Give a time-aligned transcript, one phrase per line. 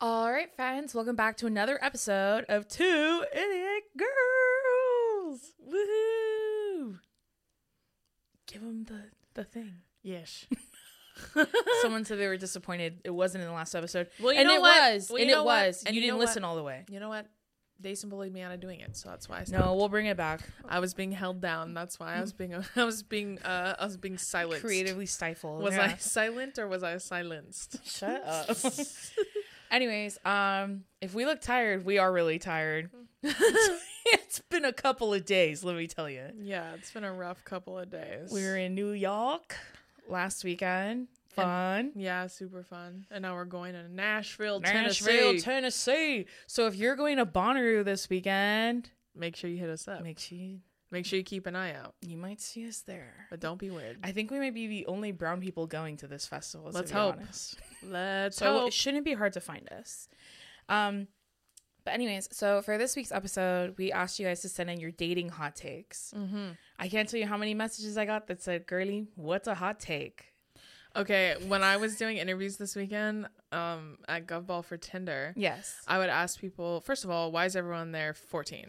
[0.00, 5.52] All right, fans, welcome back to another episode of Two Idiot Girls.
[5.66, 6.98] Woohoo!
[8.46, 9.02] Give them the
[9.34, 9.76] the thing.
[10.02, 10.46] Yes.
[11.82, 14.08] Someone said they were disappointed it wasn't in the last episode.
[14.20, 14.92] Well, you and know it what?
[14.94, 15.66] was, Well, and you it know what?
[15.66, 15.84] was.
[15.86, 16.48] And you you didn't know listen what?
[16.48, 16.84] all the way.
[16.90, 17.26] You know what?
[17.80, 19.64] Jason bullied me out of doing it, so that's why I stopped.
[19.64, 20.40] No, we'll bring it back.
[20.68, 21.74] I was being held down.
[21.74, 22.54] That's why I was being.
[22.76, 23.38] I was being.
[23.42, 24.64] Uh, I was being silenced.
[24.64, 25.62] Creatively stifled.
[25.62, 25.92] Was yeah.
[25.94, 27.76] I silent or was I silenced?
[27.86, 28.56] Shut up.
[29.70, 32.90] Anyways, um, if we look tired, we are really tired.
[33.22, 36.26] it's been a couple of days, let me tell you.
[36.40, 38.30] yeah, it's been a rough couple of days.
[38.32, 39.56] We were in New York
[40.08, 41.08] last weekend.
[41.30, 41.90] Fun.
[41.96, 43.06] Yeah, super fun.
[43.10, 45.04] And now we're going to Nashville, Tennessee.
[45.04, 45.42] Nashville, Tennessee.
[45.42, 46.26] Tennessee.
[46.46, 50.02] So if you're going to Bonnaroo this weekend, Make sure you hit us up.
[50.02, 50.58] make sure you,
[50.94, 53.26] Make sure you keep an eye out, you might see us there.
[53.30, 53.98] but don't be weird.
[54.02, 56.70] I think we might be the only brown people going to this festival.
[56.72, 57.14] Let's to be hope.
[57.16, 57.56] Honest.
[57.82, 58.68] Let's So hope.
[58.68, 60.08] it shouldn't be hard to find us.
[60.68, 61.08] Um,
[61.84, 64.90] but anyways, so for this week's episode, we asked you guys to send in your
[64.92, 66.14] dating hot takes.
[66.16, 66.52] mm-hmm.
[66.78, 69.80] I can't tell you how many messages I got that said, "Girly, what's a hot
[69.80, 70.32] take?"
[70.96, 75.76] Okay, when I was doing interviews this weekend um, at GovBall for Tinder, Yes.
[75.86, 78.66] I would ask people, first of all, why is everyone there 14?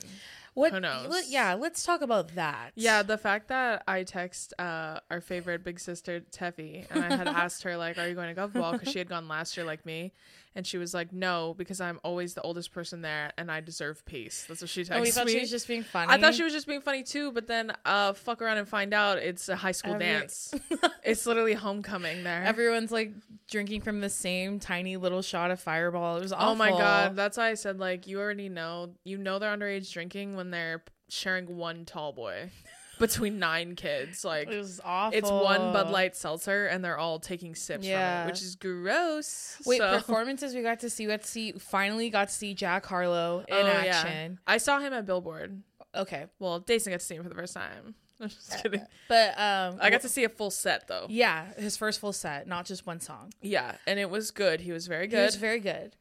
[0.54, 0.72] What?
[0.72, 1.08] Who knows?
[1.10, 2.72] let- yeah, let's talk about that.
[2.76, 7.28] Yeah, the fact that I text uh, our favorite big sister, Teffy, and I had
[7.28, 8.72] asked her, like, are you going to GovBall?
[8.74, 10.14] Because she had gone last year like me.
[10.58, 14.06] And she was like, no, because I'm always the oldest person there and I deserve
[14.06, 14.46] peace.
[14.48, 15.34] That's what she texted Oh, we thought me.
[15.34, 16.14] she was just being funny.
[16.14, 18.94] I thought she was just being funny too, but then uh, fuck around and find
[18.94, 20.54] out it's a high school Every- dance.
[21.04, 22.42] it's literally homecoming there.
[22.46, 23.12] Everyone's like
[23.52, 26.18] drinking from the same tiny little shot of Fireball.
[26.18, 26.50] It was awful.
[26.50, 29.92] Oh my god, that's why I said like you already know you know they're underage
[29.92, 32.50] drinking when they're sharing one tall boy
[33.00, 34.24] between nine kids.
[34.26, 35.18] Like It was awful.
[35.18, 38.22] it's one Bud Light seltzer and they're all taking sips Yeah.
[38.24, 39.62] from it, which is gross.
[39.66, 41.06] Wait, So- performances we got to see.
[41.06, 41.52] We got to see.
[41.54, 44.02] Finally, got to see Jack Harlow in Oh, yeah.
[44.02, 44.40] action.
[44.48, 45.62] I saw him at Billboard.
[45.94, 47.96] Okay, Well, Dason got to see him for the first time.
[48.22, 48.82] I'm just kidding.
[49.10, 51.08] but um, I got to see a full set though.
[51.10, 53.34] yeah, his first full set, not just one song.
[53.42, 54.62] Yeah, and it was good.
[54.62, 55.20] He was very good.
[55.20, 55.96] He was very good.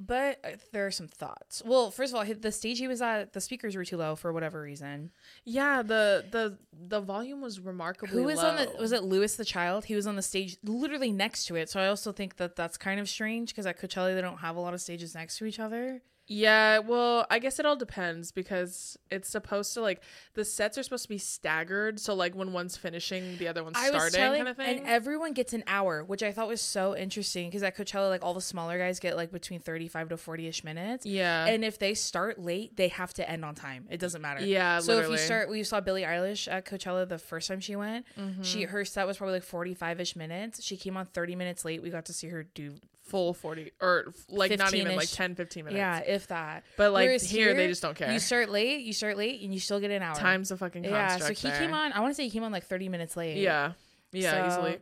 [0.00, 1.62] But uh, there are some thoughts.
[1.64, 4.32] Well, first of all, the stage he was at, the speakers were too low for
[4.32, 5.10] whatever reason.
[5.44, 8.70] yeah, the the the volume was remarkably Who was on the?
[8.80, 9.86] Was it Louis the Child?
[9.86, 11.68] He was on the stage literally next to it.
[11.68, 14.56] So I also think that that's kind of strange because at Coachella they don't have
[14.56, 16.02] a lot of stages next to each other.
[16.30, 20.02] Yeah, well, I guess it all depends because it's supposed to like
[20.34, 23.78] the sets are supposed to be staggered, so like when one's finishing, the other one's
[23.78, 24.78] I starting, telling, kind of thing.
[24.80, 28.22] and everyone gets an hour, which I thought was so interesting because at Coachella, like
[28.22, 31.06] all the smaller guys get like between thirty-five to forty-ish minutes.
[31.06, 33.86] yeah, And if they start late, they have to end on time.
[33.90, 34.44] It doesn't matter.
[34.44, 37.74] Yeah, So if you start, we saw Billie Eilish at Coachella the first time she
[37.74, 38.04] went.
[38.42, 38.70] She Mm-hmm.
[38.72, 40.62] her set was probably like forty-five ish minutes.
[40.62, 41.82] She came on thirty minutes late.
[41.82, 42.74] We got to see her do
[43.08, 45.12] full forty or like not even like 15-ish.
[45.16, 45.76] 10, 15 minutes.
[45.78, 46.64] yeah, if that.
[46.76, 48.12] But, like, Whereas here, they just don't care.
[48.12, 50.14] You start late, you start late, and you still get an hour.
[50.14, 51.16] time's a fucking Yeah.
[51.18, 51.58] So he there.
[51.58, 51.92] came on.
[51.92, 53.38] I want to say he came on like thirty minutes late.
[53.38, 53.72] Yeah,
[54.12, 54.78] yeah, So- easily.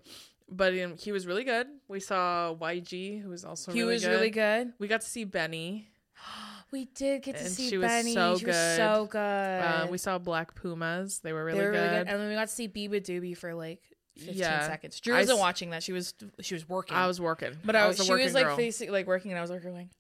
[0.49, 1.67] But um, he was really good.
[1.89, 4.11] We saw YG, who was also He really was good.
[4.11, 4.73] really good.
[4.79, 5.87] We got to see Benee.
[6.73, 8.13] We did get to And see she was Benee.
[8.15, 8.77] so she was good.
[8.77, 9.19] so good.
[9.21, 11.21] Uh, we saw Black Pumas.
[11.21, 11.91] They were really, they were good.
[12.07, 12.09] good.
[12.13, 13.81] And then we got to see Beabadoobee for like
[14.17, 14.67] fifteen Yeah.
[14.67, 15.01] seconds.
[15.01, 15.83] Drew I wasn't s- watching that.
[15.83, 16.97] She was she was working.
[16.97, 18.57] I was working, but I I was, was a she was like girl.
[18.57, 19.91] facing like working, and I was like going.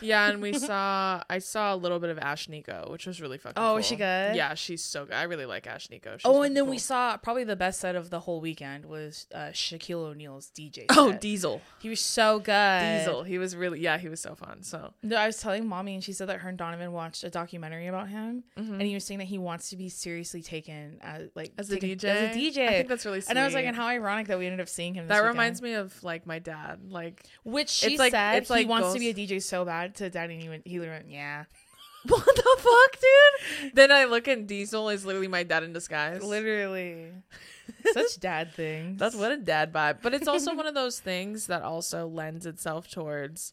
[0.00, 3.54] Yeah, and we saw I saw a little bit of Ashnikko, which was really fucking.
[3.62, 3.76] Oh, cool.
[3.78, 4.34] is she good?
[4.36, 5.14] Yeah, she's so good.
[5.14, 6.14] I really like Ashnikko.
[6.14, 9.26] She's oh, and then we saw probably the best set of the whole weekend was
[9.34, 10.74] uh, Shaquille O'Neal's DJ.
[10.90, 10.98] Set.
[10.98, 11.12] Oh.
[11.12, 11.60] Diesel.
[11.78, 12.98] he was so good.
[12.98, 13.22] Diesel.
[13.22, 14.62] He was really yeah, he was so fun.
[14.62, 17.30] So No, I was telling mommy, and she said that her and Donovan watched a
[17.30, 21.28] documentary about him, and he was saying that he wants to be seriously taken as
[21.34, 23.30] like as a taken- DJ, As a DJ, I think that's really sweet.
[23.30, 25.06] and I was like, and how ironic that we ended up seeing him.
[25.06, 25.34] This that weekend.
[25.34, 26.80] reminds me of like my dad.
[26.90, 29.40] Like Which she It's like- said it's he like wants goes- to be a DJ
[29.42, 31.44] so bad to daddy, and he went, he went, yeah,
[32.06, 33.74] what the fuck, dude?
[33.74, 36.22] then I look at Diesel is literally my dad in disguise.
[36.22, 37.12] literally,
[37.92, 38.98] such dad things.
[38.98, 39.98] That's what a dad vibe.
[40.02, 43.52] But it's also one of those things that also lends itself towards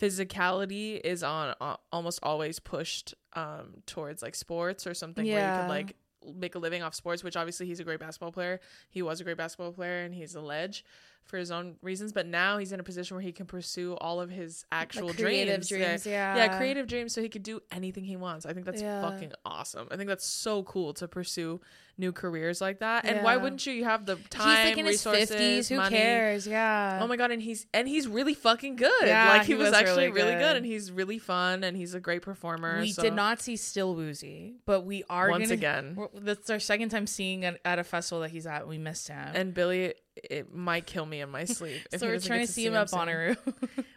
[0.00, 5.46] physicality is on uh, almost always pushed um towards like sports or something where you
[5.48, 5.60] Yeah.
[5.60, 5.96] could like
[6.34, 8.60] make a living off sports, which obviously he's a great basketball player.
[8.90, 10.84] He was a great basketball player and he's a ledge
[11.28, 14.20] for his own reasons, but now he's in a position where he can pursue all
[14.20, 15.68] of his actual creative dreams.
[15.68, 16.34] dreams, Yeah.
[16.36, 16.44] yeah.
[16.46, 18.46] yeah, creative dreams so he could do anything he wants.
[18.46, 19.02] I think that's Yeah.
[19.02, 19.88] fucking awesome.
[19.90, 21.60] I think that's so cool to pursue
[22.00, 23.04] new careers like that.
[23.04, 23.72] And why wouldn't you?
[23.72, 25.68] You have the He's time, like in his resources, fifties.
[25.68, 25.96] Who money.
[25.96, 26.46] cares?
[26.46, 27.00] Yeah.
[27.02, 28.92] Oh my god, and he's and he's really fucking good.
[29.04, 30.38] Yeah, like he, he was, was actually really really good.
[30.40, 30.56] good.
[30.58, 32.80] and he's really fun and he's a great performer.
[32.80, 35.98] we so- did not see Still Woozy, but we are once gonna, again.
[36.14, 38.68] That's our second time seeing at, at a festival that he's at.
[38.68, 41.80] We missed him, And Billy, it might kill me in my sleep.
[41.92, 43.00] if so we're trying to see him at soon.
[43.00, 43.36] Bonnaroo.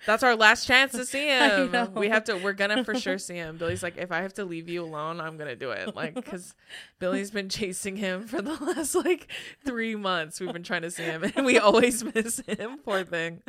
[0.06, 1.94] That's our last chance to see him.
[1.94, 2.36] We have to.
[2.38, 3.58] We're gonna for sure see him.
[3.58, 5.96] Billy's like, if I have to leave you alone, I'm gonna do it.
[5.96, 6.54] Like, because
[7.00, 9.28] Billy's been chasing him for the last like
[9.66, 10.40] three months.
[10.40, 12.78] We've been trying to see him, and we always miss him.
[12.86, 13.42] Poor thing.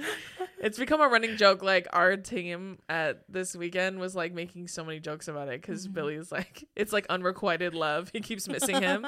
[0.60, 1.62] It's become a running joke.
[1.62, 5.82] Like our team at this weekend was like making so many jokes about it because
[5.82, 5.94] Mm-hmm.
[5.94, 8.10] Billy's like, it's like unrequited love.
[8.12, 9.06] He keeps missing him,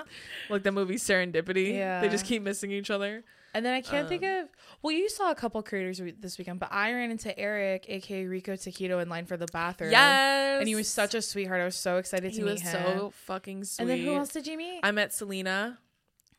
[0.51, 1.75] like the movie Serendipity.
[1.75, 2.01] Yeah.
[2.01, 3.23] they just keep missing each other.
[3.55, 4.49] And then I can't think Um, of.
[4.83, 8.25] Well, you saw a couple creators we- this weekend, but I ran into Eric, aka
[8.27, 9.93] Rico Taquito, in line for the bathroom.
[9.93, 11.61] Yes, and he was such a sweetheart.
[11.61, 12.73] I was so excited to he meet was him.
[12.85, 13.83] so fucking sweet.
[13.83, 14.81] and then who else did you meet?
[14.83, 15.79] I met Selena.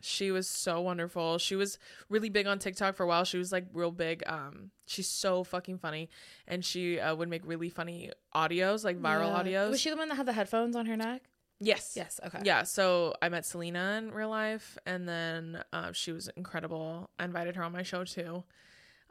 [0.01, 1.39] She was so wonderful.
[1.39, 1.79] She was
[2.09, 3.23] really big on TikTok for a while.
[3.23, 4.21] She was like real big.
[4.27, 6.09] Um, she's so fucking funny,
[6.47, 9.41] and she uh, would make really funny audios, like viral Yeah.
[9.65, 9.69] audios.
[9.71, 11.23] Was she the one that had the headphones on her neck?
[11.59, 12.19] Yes, Yes.
[12.25, 12.39] Okay.
[12.43, 12.63] yeah.
[12.63, 17.09] So I met Selena in real life, and then uh, she was incredible.
[17.19, 18.43] I invited her on my show too.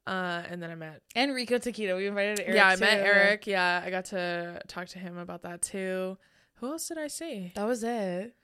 [0.06, 1.96] Uh, and then I met Enrico Taquito.
[1.96, 2.54] We invited Eric.
[2.56, 2.98] yeah, I met.
[3.00, 3.46] Eric.
[3.46, 6.18] Yeah, I got to talk to him about that too.
[6.56, 7.52] Who else did I see?
[7.54, 8.34] That was it.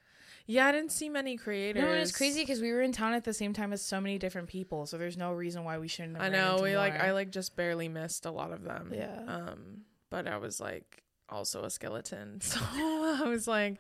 [0.47, 1.83] Yeah, I didn't see many creators.
[1.83, 4.01] No, it was crazy because we were in town at the same time as so
[4.01, 4.87] many different people.
[4.87, 6.17] So there's no reason why we shouldn't.
[6.17, 6.95] Have I know we like.
[6.99, 8.93] I like just barely missed a lot of them.
[8.93, 9.21] Yeah.
[9.29, 13.77] Um, but I was like also a skeleton, so I was like,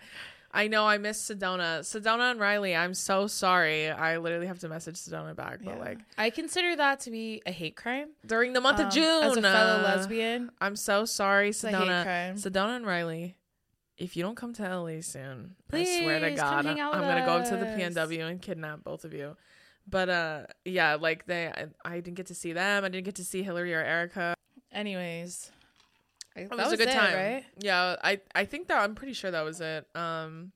[0.53, 2.75] I know I missed Sedona, Sedona and Riley.
[2.75, 3.89] I'm so sorry.
[3.89, 5.81] I literally have to message Sedona back, but Yeah.
[5.85, 8.09] like I consider that to be a hate crime.
[8.27, 11.63] during the month Um, of June, as a fellow uh, lesbian, I'm so sorry, it's
[11.63, 12.33] Sedona.
[12.35, 13.37] Sedona and Riley.
[13.97, 17.49] If you don't come to LA soon, I swear to God, I'm gonna go up
[17.51, 17.79] to the us.
[17.95, 19.37] PNW and kidnap both of you.
[19.87, 22.85] But uh, yeah, like they, I, I didn't get to see them.
[22.85, 24.35] I didn't get to see Hillary or Erica.
[24.73, 25.51] Anyways,
[26.51, 27.45] I- that was, a good it, time, right?
[27.59, 29.87] Yeah, I I think that I'm pretty sure that was it.
[29.95, 30.53] Um,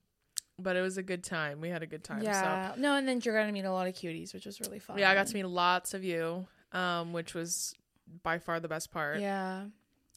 [0.58, 1.60] but it was a good time.
[1.60, 2.22] We had a good time.
[2.22, 2.75] Yeah.
[2.78, 4.98] No, and then you're gonna meet a lot of cuties, which was really fun.
[4.98, 7.75] Yeah, I got to meet lots of you, um, which was
[8.22, 9.19] by far the best part.
[9.20, 9.64] Yeah.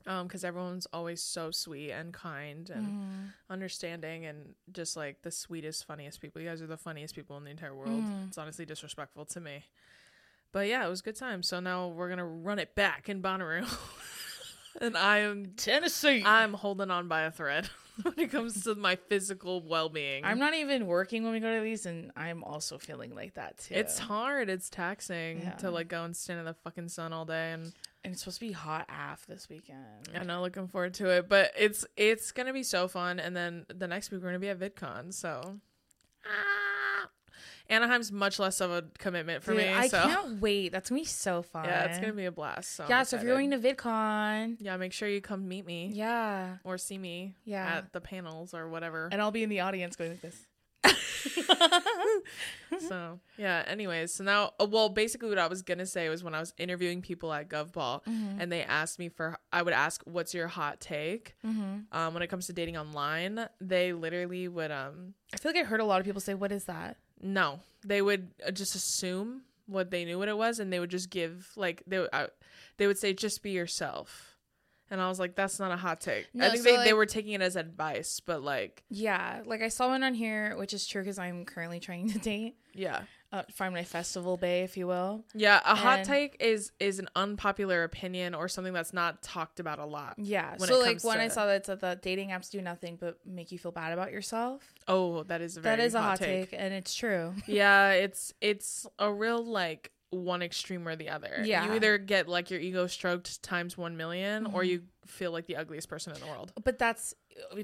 [0.06, 3.34] Um, because everyone's always so sweet and kind and Mhm.
[3.50, 6.42] understanding and just like the sweetest, funniest people.
[6.42, 8.04] You guys are the funniest people in the entire world.
[8.04, 8.28] Mhm.
[8.30, 9.66] It's honestly disrespectful to me.
[10.54, 11.44] But yeah, it was a good time.
[11.44, 13.66] So now we're gonna run it back in Bonnaroo.
[14.82, 16.24] and I am Tennessee.
[16.26, 17.70] I'm holding on by a thread
[18.02, 20.24] when it comes to my physical well being.
[20.26, 23.58] I'm not even working when we go to these, and I'm also feeling like that
[23.60, 23.74] too.
[23.76, 24.50] It's hard.
[24.50, 25.52] It's taxing Yeah.
[25.56, 27.72] to like go and stand in the fucking sun all day, and
[28.04, 30.10] and it's supposed to be hot af this weekend.
[30.16, 31.28] I'm not looking forward to it.
[31.28, 33.20] But it's it's gonna be so fun.
[33.20, 35.42] And then the next week we're gonna be at VidCon, so
[36.26, 36.30] ah,
[37.70, 39.70] Anaheim's much less of a commitment for Dude, me.
[39.70, 40.72] I so can't wait.
[40.72, 41.66] That's gonna be so fun.
[41.70, 42.76] yeah, it's gonna be a blast.
[42.76, 43.04] So I'm yeah.
[43.04, 46.78] So if you're going to VidCon, yeah, make sure you come meet me yeah, or
[46.78, 47.66] see me Yeah.
[47.78, 49.10] at the panels or whatever.
[49.12, 50.38] and I'll be in the audience going like this.
[52.88, 56.34] so yeah anyways so now uh, well basically what i was gonna say was when
[56.36, 58.40] i was interviewing people at govball Mm-hmm.
[58.40, 61.98] and they asked me for i would ask what's your hot take Mm-hmm.
[61.98, 65.66] um when it comes to dating online they literally would um I feel like I
[65.66, 67.60] heard a lot of people say, "What is that?" No.
[67.86, 71.10] They would uh, just assume what they knew what it was and they would just
[71.10, 72.28] give like they would uh,
[72.78, 74.37] they would say just be yourself
[74.90, 76.28] And I was like, that's not a hot take.
[76.34, 79.62] No, I think so, they, they were taking it as advice, but like, Yeah, like
[79.62, 83.02] I saw one on here, which is true because I'm currently trying to date, yeah.
[83.34, 85.26] uh, find my festival bay, if you will.
[85.34, 89.80] Yeah, a hot take is is an unpopular opinion or something that's not talked about
[89.80, 90.16] a lot.
[90.18, 90.52] Yeah.
[90.58, 93.52] When so like when I saw that said that dating apps do nothing but make
[93.52, 94.74] you feel bad about yourself.
[94.88, 96.54] Oh, that is a very that is a hot take.
[96.54, 97.34] and it's true.
[97.48, 101.42] yeah, it's it's a real like one extreme or the other.
[101.44, 101.66] Yeah.
[101.66, 104.68] You either get like your ego stroked times 1 million or Mhm.
[104.68, 106.54] you feel like the ugliest person in the world.
[106.64, 107.14] But that's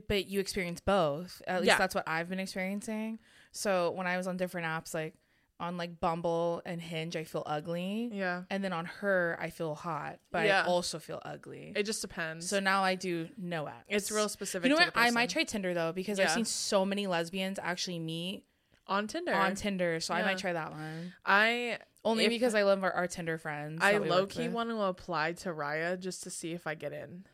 [0.07, 1.41] but you experience both.
[1.47, 1.77] At least Yeah.
[1.77, 3.19] that's what I've been experiencing.
[3.51, 5.13] So when I was on different apps like
[5.59, 8.09] on like Bumble and Hinge, I feel ugly.
[8.11, 8.43] Yeah.
[8.49, 10.63] And then on her, I feel hot, but Yeah.
[10.63, 11.71] I also feel ugly.
[11.75, 12.49] It just depends.
[12.49, 13.83] so now I do no apps.
[13.87, 14.97] it's real specific You know to what?
[14.97, 18.43] I might try Tinder though because I've seen so many lesbians actually meet
[18.87, 19.33] on Tinder.
[19.33, 19.99] on Tinder.
[19.99, 20.25] So I Yeah.
[20.25, 21.13] might try that one.
[21.25, 23.79] I Only If- because I love our, our Tinder friends.
[23.81, 24.51] I that we low key with.
[24.51, 27.25] want to apply to Raya just to see if I get in.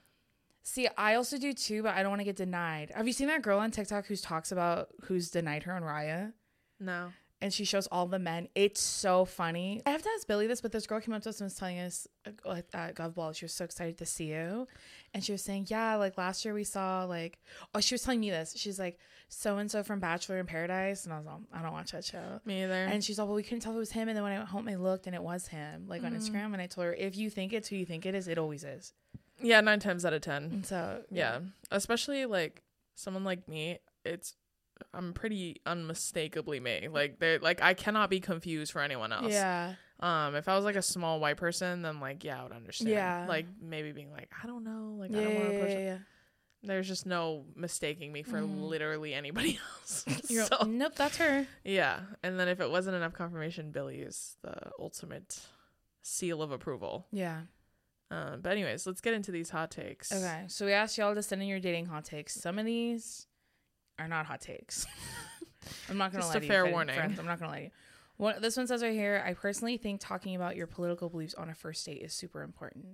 [0.61, 2.91] See, I also do too, but I don't want to get denied.
[2.93, 6.33] Have you seen that girl on TikTok who talks about who's denied her on Raya?
[6.79, 7.13] No.
[7.41, 8.49] And she shows all the men.
[8.53, 9.81] It's so funny.
[9.85, 11.53] I have to ask Billy this, but this girl came up to us and was
[11.55, 12.05] telling us
[12.45, 14.67] uh, at Govball, she was so excited to see you.
[15.13, 17.39] And she was saying, Yeah, like last year we saw, like,
[17.73, 18.53] oh, she was telling me this.
[18.57, 21.05] She's like, so and so from Bachelor in Paradise.
[21.05, 22.41] And I was like, I don't watch that show.
[22.43, 22.73] Me either.
[22.73, 24.09] And she's like, well, we couldn't tell if it was him.
[24.09, 26.17] And then when I went home, I looked and it was him, like on Mhm.
[26.17, 26.51] Instagram.
[26.51, 28.65] And I told her, if you think it's who you think it is, it always
[28.65, 28.91] is.
[29.41, 30.43] yeah, 9 times out of 10.
[30.43, 31.39] And so, Yeah.
[31.71, 32.63] Especially like
[32.95, 34.35] someone like me, it's
[34.93, 36.87] I'm pretty unmistakably me.
[36.89, 39.31] Like they like I cannot be confused for anyone else.
[39.31, 39.73] Yeah.
[39.99, 42.89] Um if I was like a small white person, then like yeah, I would understand.
[42.91, 43.25] Yeah.
[43.27, 45.19] Like maybe being like, I don't know, like Yeah.
[45.19, 45.97] I don't want to push yeah, yeah.
[46.61, 48.61] There's just no mistaking me for Mhm.
[48.67, 50.03] literally anybody else.
[50.29, 51.47] You're- so Nope, that's her.
[51.63, 52.01] yeah.
[52.23, 55.39] And then if it wasn't enough confirmation, Billy is the ultimate
[56.01, 57.07] seal of approval.
[57.11, 57.41] Yeah.
[58.11, 60.11] Um, but anyways, let's get into these hot takes.
[60.11, 60.45] Okay.
[60.47, 62.33] So we asked y'all to send in your dating hot takes.
[62.33, 63.27] Some of these
[63.99, 64.87] are not hot takes.
[65.89, 66.95] I'm not gonna Just lie a to you, fair friend- warning.
[66.95, 67.19] friends.
[67.19, 67.71] I'm not gonna lie to you.
[68.17, 69.23] One, this one says right here.
[69.25, 72.85] I personally think talking about your political beliefs on a first date is super important.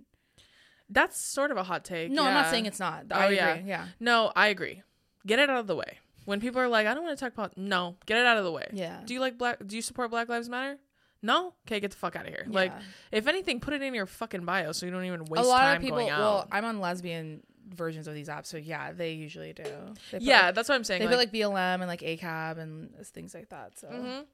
[0.89, 2.11] That's sort of a hot take.
[2.11, 3.05] No, I'm not saying it's not.
[3.09, 3.35] Oh, I agree.
[3.37, 3.59] yeah.
[3.65, 3.85] Yeah.
[3.99, 4.83] No, I agree.
[5.25, 5.97] Get it out of the way.
[6.25, 8.43] When people are like, I don't want to talk about no, get it out of
[8.43, 8.67] the way.
[8.71, 9.01] Yeah.
[9.05, 10.77] Do you like black do you support Black Lives Matter?
[11.23, 11.53] No?
[11.65, 12.45] Okay, get the fuck out of here.
[12.47, 12.71] Like
[13.11, 15.61] if anything, put it in your fucking bio so you don't even waste a lot
[15.61, 16.05] time of people.
[16.05, 19.63] Well, I'm on lesbian versions of these apps, so yeah, they usually do.
[19.63, 19.71] They
[20.11, 20.99] put, yeah, like, that's what I'm saying.
[20.99, 23.77] they like, put like BLM and like ACAB and things like that.
[23.77, 24.25] So mhm.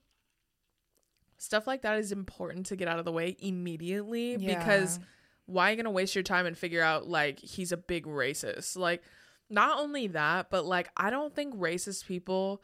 [1.37, 4.99] stuff like that is important to get out of the way immediately because
[5.45, 8.77] why are you gonna waste your time and figure out like he's a big racist?
[8.77, 9.03] Like,
[9.49, 12.61] not only that, but like I don't think racist people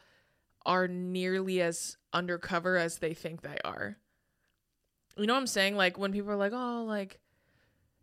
[0.66, 3.98] are nearly as undercover as they think they are.
[5.18, 5.76] You know what I'm saying?
[5.76, 7.20] Like when people are like, "Oh, like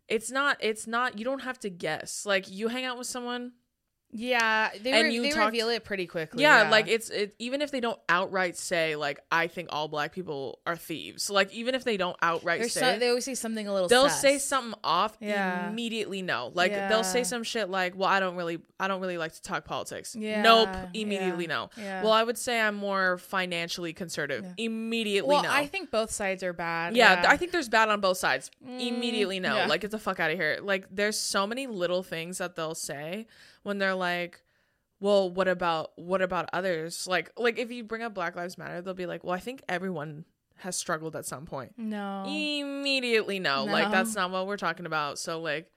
[0.07, 3.53] it's not it's not you don't have to guess." Like you hang out with someone
[4.17, 6.41] yeah, they, And re- you they reveal it pretty quickly.
[6.41, 10.13] yeah, like it's it even if they don't outright say like I think all black
[10.13, 11.29] people are thieves.
[11.29, 13.87] Like even if they don't outright There's say so, they always say something a little.
[13.89, 14.21] they'll sus.
[14.21, 15.69] say something off Yeah.
[15.69, 16.87] immediately no like Yeah.
[16.89, 19.65] they'll say some shit like well i don't really i don't really like to talk
[19.65, 22.01] politics Yeah, nope yeah, immediately no Yeah.
[22.03, 24.65] well i would say i'm more financially conservative Yeah.
[24.65, 26.95] immediately well, no I think both sides are bad.
[26.95, 28.49] yeah, I think there's bad on both sides.
[28.65, 29.55] Mm, Immediately no.
[29.55, 29.65] yeah.
[29.67, 30.59] Like get the fuck out of here.
[30.61, 33.27] Like there's so many little things that they'll say
[33.65, 34.41] when they're like,
[34.99, 38.81] "Well, what about what about others?" Like like if you bring up Black Lives Matter,
[38.81, 40.25] they'll be like, "Well, I think everyone
[40.57, 42.25] has struggled at some point." no.
[42.27, 43.65] Immediately no.
[43.65, 45.19] Like that's not what we're talking about.
[45.19, 45.71] So like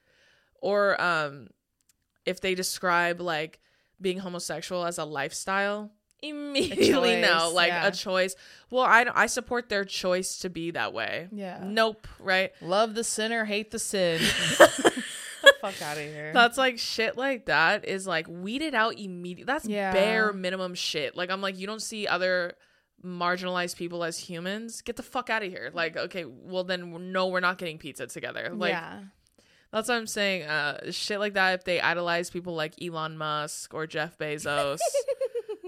[0.61, 1.49] or um
[2.27, 3.61] if they describe like
[4.01, 5.91] being homosexual as a lifestyle,
[6.23, 7.87] immediately no, like yeah.
[7.87, 8.35] a choice.
[8.71, 11.29] Well, I I support their choice to be that way.
[11.33, 11.61] Yeah.
[11.65, 12.53] Nope, right?
[12.61, 14.21] Love the sinner, hate the sin.
[15.61, 16.33] fuck out of here.
[16.33, 19.45] That's like shit like that is like weeded out immediately.
[19.53, 19.93] That's Yeah.
[19.93, 21.17] bare minimum shit.
[21.17, 22.55] Like I'm like you don't see other
[23.05, 24.83] marginalized people as humans.
[24.83, 25.71] Get the fuck out of here.
[25.73, 28.51] Like okay, well then no, we're not getting pizza together.
[28.55, 29.01] Like yeah.
[29.73, 30.45] that's what I'm saying.
[30.45, 31.55] Uh, shit like that.
[31.55, 34.79] If they idolize people like Elon Musk or Jeff Bezos.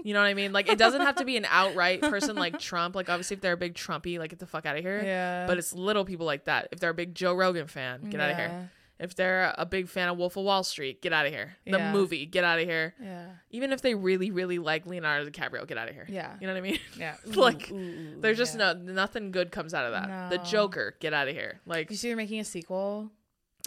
[0.03, 0.51] You know what I mean?
[0.51, 2.95] Like it doesn't have to be an outright person like Trump.
[2.95, 5.01] Like obviously if they're a big Trumpy, like get the fuck out of here.
[5.03, 5.45] Yeah.
[5.45, 6.69] But it's little people like that.
[6.71, 8.71] If they're a big Joe Rogan fan, get out of here.
[9.01, 11.57] If they're a big fan of Wolf of Wall Street, get out of here.
[11.65, 11.91] The Yeah.
[11.91, 12.93] movie, get out of here.
[13.01, 13.25] Yeah.
[13.49, 16.05] Even if they really, really like Leonardo DiCaprio, get out of here.
[16.07, 16.35] Yeah.
[16.39, 16.79] You know what I mean?
[16.97, 17.15] Yeah.
[17.25, 18.73] Like, Ooh, ooh, There's just yeah.
[18.73, 20.29] no nothing good comes out of that.
[20.29, 21.61] The Joker, get out of here.
[21.65, 23.09] Like, You see, they're making a sequel.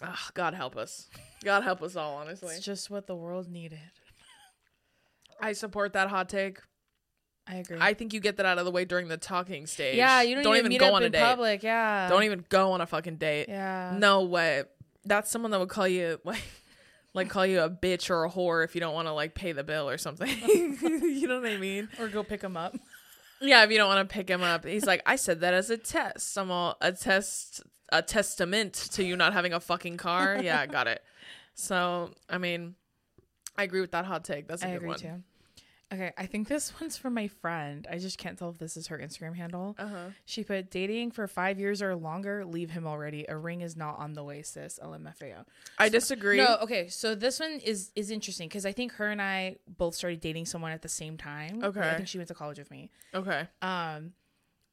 [0.03, 1.09] Oh, God help us.
[1.43, 2.15] God help us all.
[2.17, 3.81] Honestly, It's just what the world needed.
[5.41, 6.61] I support that hot take.
[7.47, 7.77] I agree.
[7.81, 9.97] I think you get that out of the way during the talking stage.
[9.97, 11.21] yeah, you don't, even meet go on a date.
[11.21, 11.63] public.
[11.63, 12.09] Yeah.
[12.09, 13.49] Don't even go on a fucking date.
[13.49, 13.97] Yeah.
[13.99, 14.63] No way.
[15.05, 16.43] That's someone that would call you like
[17.15, 19.53] like call you a bitch or a whore if you don't want to like pay
[19.53, 20.29] the bill or something.
[20.49, 21.89] you know what I mean?
[21.99, 22.75] Or go pick him up.
[23.41, 24.65] Yeah, if you don't want to pick him up.
[24.65, 26.37] He's like, I said that as a test.
[26.39, 30.41] I'm all a test a testament to you not having a fucking car.
[30.43, 31.03] Yeah, I got it.
[31.55, 32.75] So I mean,
[33.57, 34.49] I agree with that hot take.
[34.49, 34.99] That's a I good agree one.
[34.99, 35.23] too.
[35.93, 37.87] Okay, I think this one's from my friend.
[37.91, 39.77] I just can't tell if this is her Instagram handle.
[39.79, 40.05] Uh huh.
[40.25, 43.25] She put dating for five years or longer, leave him already.
[43.29, 44.79] A ring is not on the way, sis.
[44.83, 45.45] LMFAO.
[45.79, 46.39] I disagree.
[46.39, 46.89] No, okay.
[46.89, 50.47] So this one is is interesting because I think her and I both started dating
[50.47, 51.63] someone at the same time.
[51.63, 51.81] Okay.
[51.81, 52.91] I think she went to college with me.
[53.15, 53.47] Okay.
[53.63, 54.13] Um,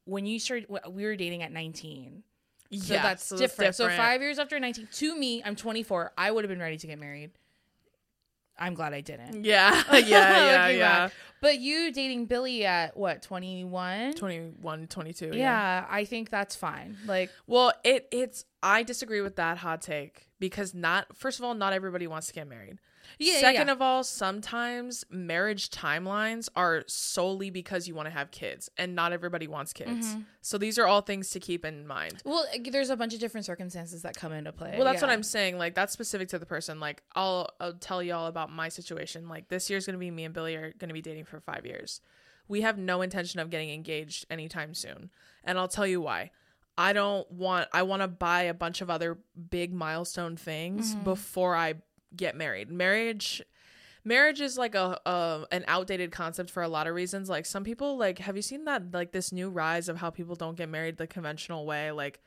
[0.04, 2.24] when you started, we were dating at nineteen.
[2.72, 3.74] So Yeah, that's so that's different.
[3.74, 6.12] So five years after nineteen, to me, I'm 24.
[6.16, 7.32] I would have been ready to get married.
[8.58, 9.44] I'm glad I didn't.
[9.44, 9.82] Yeah.
[9.92, 9.98] Yeah.
[10.06, 10.68] Yeah.
[10.68, 10.98] Yeah.
[11.06, 11.12] back.
[11.40, 14.14] But you dating Billy at what 21?
[14.14, 15.32] 21, 22.
[15.34, 16.96] Yeah, I think that's fine.
[17.04, 21.54] Like, Well, it it's I disagree with that hot take because not first of all,
[21.54, 22.78] not everybody wants to get married.
[23.18, 23.72] Yeah, Second yeah.
[23.72, 29.12] of all, sometimes marriage timelines are solely because you want to have kids and not
[29.12, 30.08] everybody wants kids.
[30.08, 30.20] Mm-hmm.
[30.40, 32.22] So these are all things to keep in mind.
[32.24, 34.74] well, there's a bunch of different circumstances that come into play.
[34.76, 35.58] Well, that's what I'm saying.
[35.58, 36.80] Like that's specific to the person.
[36.80, 39.28] Like I'll I'll tell y'all about my situation.
[39.28, 42.00] Like this year's gonna be me and Billy are gonna be dating for five years.
[42.48, 45.10] We have no intention of getting engaged anytime soon,
[45.44, 46.30] and I'll tell you why.
[46.76, 47.68] I don't want.
[47.72, 49.18] I want to buy a bunch of other
[49.50, 51.74] big milestone things before I
[52.16, 52.70] get married.
[52.70, 53.42] Marriage.
[54.04, 57.28] Marriage is like a, an outdated concept for a lot of reasons.
[57.28, 60.34] Like some people like have you seen that like this new rise of how people
[60.34, 61.92] don't get married the conventional way?
[61.92, 62.20] Like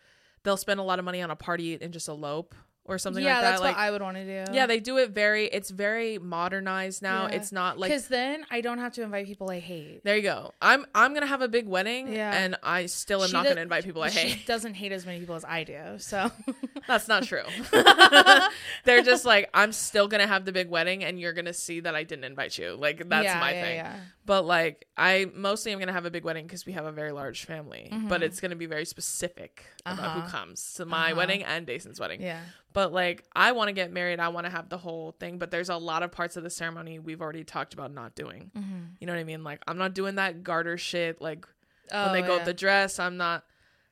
[0.44, 2.56] they'll spend a lot of money on a party and just elope
[2.88, 3.50] or something yeah, like that.
[3.52, 4.52] that's like what I would want to do.
[4.54, 5.46] yeah, they do it very.
[5.48, 7.28] It's very modernized now.
[7.28, 7.36] Yeah.
[7.36, 10.02] It's not like because then I don't have to invite people I hate.
[10.04, 10.54] there you go.
[10.62, 12.32] I'm I'm gonna have a big wedding, Yeah.
[12.32, 14.30] and I still am She not does- gonna invite people I hate.
[14.40, 15.98] she doesn't hate as many people as I do.
[15.98, 16.32] So
[16.88, 17.44] That's not true.
[18.84, 21.96] They're just like I'm still gonna have the big wedding, and you're gonna see that
[21.96, 22.76] I didn't invite you.
[22.76, 23.76] Like that's Yeah, my thing.
[23.78, 23.96] yeah.
[24.26, 27.12] But like I mostly am gonna have a big wedding because we have a very
[27.12, 27.90] large family.
[28.08, 28.26] But Mhm.
[28.26, 30.22] it's gonna be very specific about Uh-huh.
[30.22, 31.16] who comes to my Uh-huh.
[31.18, 32.22] wedding and Dason's wedding.
[32.22, 32.42] yeah.
[32.76, 35.50] But like I want to get married, I want to have the whole thing, but
[35.50, 38.52] there's a lot of parts of the ceremony we've already talked about not doing.
[38.56, 38.80] Mm-hmm.
[39.00, 39.46] You know what I mean?
[39.46, 41.48] Like I'm not doing that garter shit like
[41.92, 42.36] Oh, when they go yeah.
[42.38, 43.46] with the dress, I'm not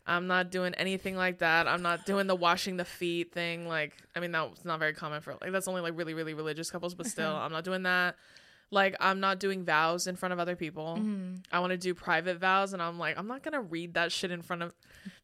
[0.06, 1.66] I'm not doing anything like that.
[1.66, 5.22] I'm not doing the washing the feet thing like I mean that's not very common
[5.22, 8.18] for like that's only like really really religious couples, but still I'm not doing that.
[8.74, 10.98] Like I'm not doing vows in front of other people.
[11.00, 11.36] Mm-hmm.
[11.52, 14.12] I want to do private vows and I'm like I'm not going to read that
[14.12, 14.74] shit in front of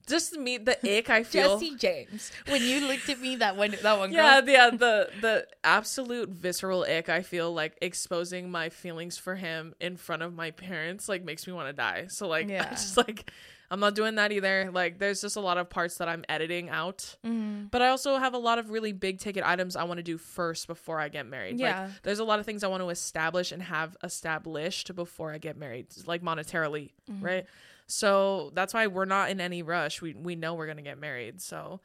[0.08, 1.60] just meet the ick I feel.
[1.60, 2.32] Jesse James.
[2.48, 4.50] When you looked at me, that one, that one yeah, girl.
[4.50, 4.78] yeah, yeah.
[4.78, 10.22] the the absolute visceral ick I feel like exposing my feelings for him in front
[10.22, 12.06] of my parents like makes me want to die.
[12.08, 12.68] So like Yeah.
[12.68, 13.32] I just like
[13.72, 14.72] I'm not doing that either.
[14.74, 17.16] Like there's just a lot of parts that I'm editing out.
[17.26, 17.66] Mm-hmm.
[17.72, 20.18] But I also have a lot of really big ticket items I want to do
[20.18, 21.60] first before I get married.
[21.60, 21.84] Yeah.
[21.84, 25.38] Like there's a lot of things I want to establish and have established before I
[25.38, 27.26] get married, like monetarily, Mm-hmm.
[27.26, 27.46] right?
[27.88, 30.02] So that's why we're not in any rush.
[30.02, 31.42] We we know we're going to get married.
[31.42, 31.80] So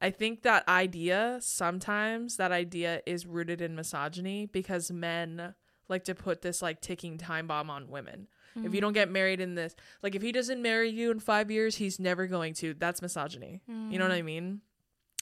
[0.00, 5.54] I think that idea sometimes that idea is rooted in misogyny because men
[5.88, 8.28] like to put this like ticking time bomb on women.
[8.58, 8.86] If you mm-hmm.
[8.86, 11.98] don't get married in this, like if he doesn't marry you in 5 years, he's
[11.98, 12.74] never going to.
[12.74, 13.60] That's misogyny.
[13.66, 14.26] You know what I mm.
[14.26, 14.60] mean?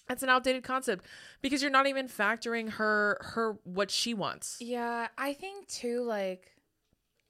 [0.08, 1.04] That's an outdated concept
[1.42, 4.58] because you're not even factoring her her what she wants.
[4.60, 6.52] Yeah, I think too, like,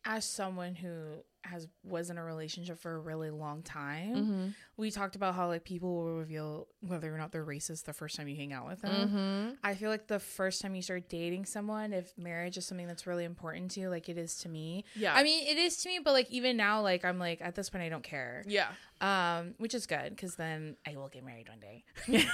[0.05, 4.47] as someone who has was in a relationship for a really long time, Mm-hmm.
[4.77, 8.17] we talked about how like people will reveal whether or not they're racist the first
[8.17, 9.09] time you hang out with them.
[9.09, 9.55] Mm-hmm.
[9.65, 13.07] I feel like the first time you start dating someone, if marriage is something that's
[13.07, 14.85] really important to you, like it is to me.
[14.95, 15.15] Yeah.
[15.15, 17.71] I mean, it is to me, but like even now, like I'm like at this
[17.71, 18.43] point, I don't care.
[18.47, 18.69] yeah.
[19.01, 21.85] Um, which is good because then I will get married one day.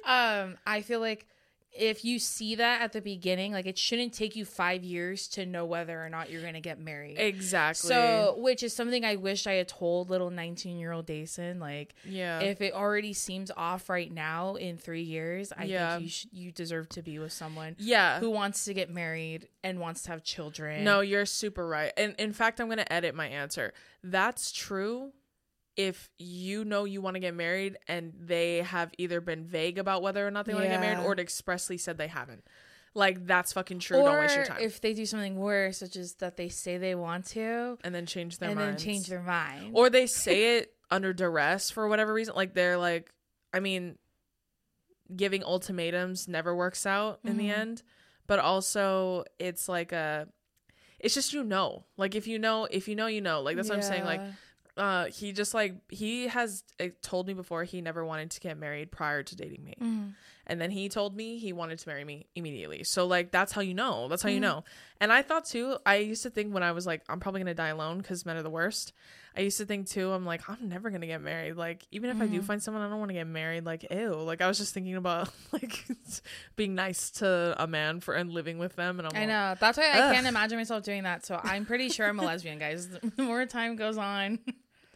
[0.06, 1.26] um, I feel like
[1.72, 5.46] if you see that at the beginning, like it shouldn't take you five years to
[5.46, 7.16] know whether or not you're gonna get married.
[7.18, 7.88] Exactly.
[7.88, 11.60] So, which is something I wish I had told little 19 year old Dason.
[11.60, 12.40] Like, yeah.
[12.40, 15.92] if it already seems off right now in three years, I Yeah.
[15.92, 18.18] think you sh- you deserve to be with someone yeah.
[18.18, 20.82] who wants to get married and wants to have children.
[20.84, 21.92] No, you're super right.
[21.96, 23.72] And in fact, I'm going to edit my answer.
[24.02, 25.12] That's true
[25.88, 30.02] if you know you want to get married and they have either been vague about
[30.02, 31.04] whether or not they want to get married Yeah.
[31.04, 32.44] or expressly said they haven't.
[32.94, 33.98] Like that's fucking true.
[33.98, 34.58] or Don't waste your time.
[34.60, 38.04] if they do something worse, such as that they say they want to and then
[38.06, 38.58] change their mind.
[38.60, 38.84] and minds.
[38.84, 39.70] then change their mind.
[39.74, 42.34] or they say it under duress for whatever reason.
[42.34, 43.12] Like they're like,
[43.52, 43.96] I mean,
[45.14, 47.58] giving ultimatums never works out in the Mhm.
[47.58, 47.82] end.
[48.26, 50.28] But also, it's like a,
[50.98, 51.84] it's just you know.
[51.96, 53.40] Like if you know, if you know, you know.
[53.40, 54.04] Like that's what I'm saying.
[54.04, 54.32] Like Yeah.
[54.76, 58.56] Uh, he just like he has uh, told me before he never wanted to get
[58.58, 60.14] married prior to dating me, Mhm.
[60.50, 62.82] And then he told me he wanted to marry me immediately.
[62.82, 64.08] So like that's how you know.
[64.08, 64.42] That's how you Mhm.
[64.42, 64.64] know.
[65.00, 67.54] And I thought too, I used to think when I was like, I'm probably gonna
[67.54, 68.92] die alone because men are the worst.
[69.36, 71.54] I used to think too, I'm like, I'm never gonna get married.
[71.54, 72.44] Like, even if I do Mhm.
[72.44, 73.64] find someone, I don't want to get married.
[73.64, 74.14] Like, ew.
[74.14, 75.84] Like, I was just thinking about like
[76.56, 78.98] being nice to a man for and living with them.
[78.98, 79.54] And I'm I like, know.
[79.60, 81.24] That's why I can't imagine myself doing that.
[81.24, 82.88] So I'm pretty sure I'm a lesbian, guys.
[83.16, 84.40] The more time goes on,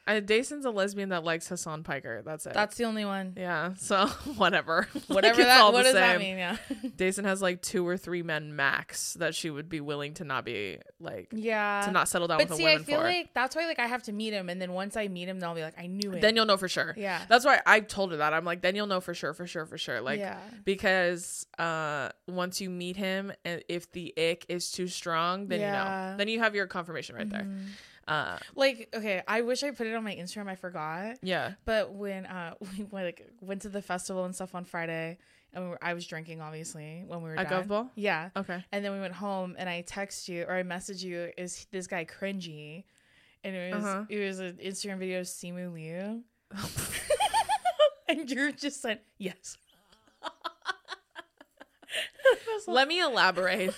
[0.06, 2.22] I, Dayson's a lesbian that likes Hasan Piker.
[2.22, 2.52] That's it.
[2.52, 3.34] that's the only one.
[3.36, 3.72] yeah.
[3.78, 4.86] So whatever.
[5.06, 5.60] Whatever it's that.
[5.60, 6.36] all What the does that mean?
[6.38, 6.56] Yeah.
[6.96, 10.44] Dayson has like two or three men max that she would be willing to not
[10.44, 11.82] be like Yeah.
[11.86, 13.04] to not settle down but with see, a woman I feel for.
[13.04, 15.40] like that's why like I have to meet him, and then once I meet him,
[15.40, 16.20] then I'll be like, I knew it.
[16.20, 16.94] then you'll know for sure.
[16.96, 17.22] yeah.
[17.28, 18.34] That's why I told her that.
[18.34, 20.00] I'm like, then you'll know for sure, for sure, for sure.
[20.00, 20.38] Like yeah.
[20.64, 25.66] because uh once you meet him and if the ick is too strong, then you
[25.66, 26.14] know.
[26.18, 27.46] Then you have your confirmation right there.
[28.06, 30.48] Uh Like, okay, I wish I put it on my Instagram.
[30.48, 31.16] I forgot.
[31.22, 31.52] yeah.
[31.64, 35.18] But when uh we went, like went to the festival and stuff on Friday,
[35.52, 37.68] and we were, I was drinking obviously when we were At done.
[37.68, 37.90] Gov?
[37.94, 38.30] Yeah.
[38.36, 38.64] Okay.
[38.72, 41.30] And then we went home, and I text you or I message you.
[41.38, 42.84] Is this guy cringy?
[43.44, 44.04] And it was Uh-huh.
[44.08, 46.22] it was an Instagram video of Simu Liu,
[48.08, 49.56] and you're just said yes.
[52.66, 53.74] Let me elaborate.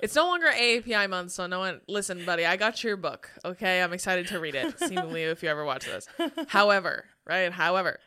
[0.00, 2.44] It's no longer AAPI month, so no one listen, buddy.
[2.44, 3.30] I got your book.
[3.44, 4.80] Okay, I'm excited to read it.
[4.90, 6.06] Liu, if you ever watch this.
[6.48, 7.52] However, right?
[7.52, 8.00] However,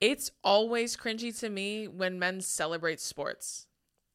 [0.00, 3.66] it's always cringy to me when men celebrate sports.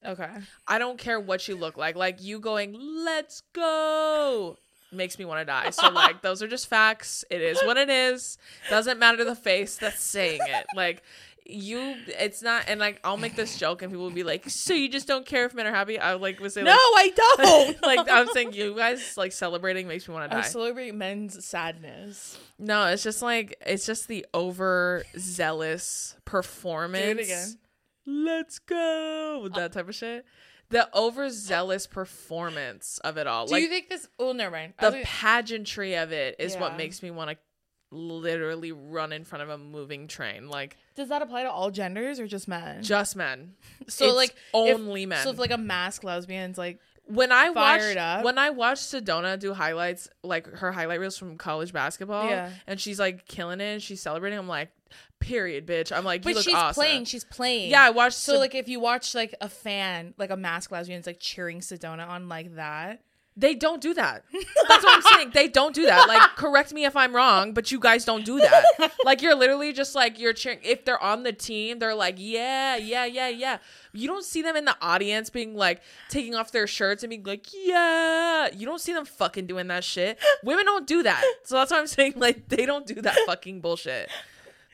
[0.05, 0.29] Okay.
[0.67, 1.95] I don't care what you look like.
[1.95, 4.57] Like you going, let's go,
[4.91, 5.71] makes me want to die.
[5.71, 7.25] So like those are just facts.
[7.29, 8.37] It is what it is.
[8.69, 10.65] Doesn't matter the face that's saying it.
[10.75, 11.03] Like
[11.45, 12.65] you, it's not.
[12.67, 15.25] And like I'll make this joke, and people will be like, so you just don't
[15.25, 15.99] care if men are happy.
[15.99, 17.81] I like would say No, like, I don't.
[17.83, 20.47] like I'm saying you guys like celebrating makes me want to I die.
[20.47, 22.37] celebrate men's sadness.
[22.57, 27.19] no, it's just like it's just the over zealous performance.
[27.19, 27.57] again.
[28.07, 29.39] Let's go.
[29.43, 30.25] With that type of shit.
[30.69, 33.45] The overzealous performance of it all.
[33.45, 34.07] Do like you think this?
[34.17, 34.73] Oh, never mind.
[34.79, 37.37] The pageantry of it is what makes me want to
[37.95, 40.47] literally run in front of a moving train.
[40.49, 42.83] Like does that apply to all genders or just men?
[42.83, 43.53] just men.
[43.87, 45.23] so It's like if- only men.
[45.23, 48.23] So if like a masked lesbian's like when I watched up.
[48.25, 52.49] when I watched Sedona do highlights, like her highlight reels from college basketball, Yeah.
[52.65, 54.39] and she's like killing it, and she's celebrating.
[54.39, 54.69] I'm like,
[55.19, 55.95] period, bitch.
[55.95, 56.73] I'm like, you but look she's awesome.
[56.81, 57.05] playing.
[57.05, 57.69] She's playing.
[57.69, 58.17] Yeah, I watched.
[58.17, 61.59] So Sed- like if you watch like a fan, like a masked lesbian's like cheering
[61.59, 63.01] Sedona on like that.
[63.37, 64.23] They don't do that.
[64.67, 65.31] That's what I'm saying.
[65.33, 66.07] They don't do that.
[66.07, 68.91] Like, correct me if I'm wrong, but you guys don't do that.
[69.03, 70.59] Like, you're literally just like you're cheering.
[70.63, 73.57] If they're on the team, they're like, yeah, yeah, yeah, yeah.
[73.91, 77.23] You don't see them in the audience being like taking off their shirts and being
[77.23, 78.47] like, yeah.
[78.55, 80.17] You don't see them fucking doing that shit.
[80.43, 81.23] Women don't do that.
[81.43, 82.13] So that's what I'm saying.
[82.15, 84.09] Like, they don't do that fucking bullshit.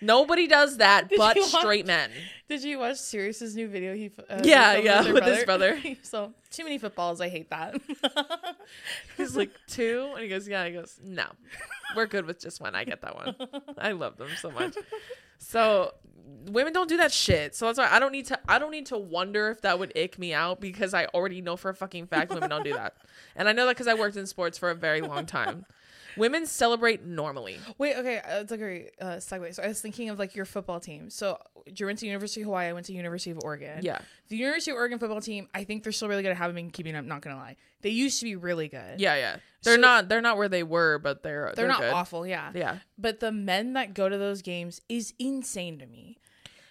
[0.01, 2.09] Nobody does that Did but watch- straight men.
[2.49, 3.95] Did you watch Sirius's new video?
[3.95, 5.81] He uh, Yeah, yeah, their with his brother.
[6.01, 7.21] so too many footballs.
[7.21, 7.79] I hate that.
[9.17, 11.25] He's like two, and he goes, "Yeah." He goes, "No,
[11.95, 12.75] we're good with just one.
[12.75, 13.35] I get that one.
[13.77, 14.75] I love them so much."
[15.37, 15.93] So
[16.47, 17.55] women don't do that shit.
[17.55, 18.39] So that's why I don't need to.
[18.49, 21.55] I don't need to wonder if that would ick me out because I already know
[21.55, 22.95] for a fucking fact women don't do that,
[23.35, 25.65] and I know that because I worked in sports for a very long time.
[26.17, 27.57] Women celebrate normally.
[27.77, 29.53] Wait, okay, uh, it's a great uh, segue.
[29.55, 31.09] So I was thinking of like your football team.
[31.09, 32.67] So you went to University of Hawaii.
[32.67, 33.79] I went to University of Oregon.
[33.81, 36.31] Yeah, The University of Oregon football team, I think they're still really good.
[36.31, 37.05] I haven't been keeping up.
[37.05, 38.99] Not gonna lie, they used to be really good.
[38.99, 39.37] yeah, yeah.
[39.63, 40.09] They're So- not.
[40.09, 41.93] They're not where they were, but they're they're, not good.
[41.93, 42.25] awful.
[42.25, 42.51] Yeah.
[42.55, 46.17] Yeah, but the men that go to those games is insane to me.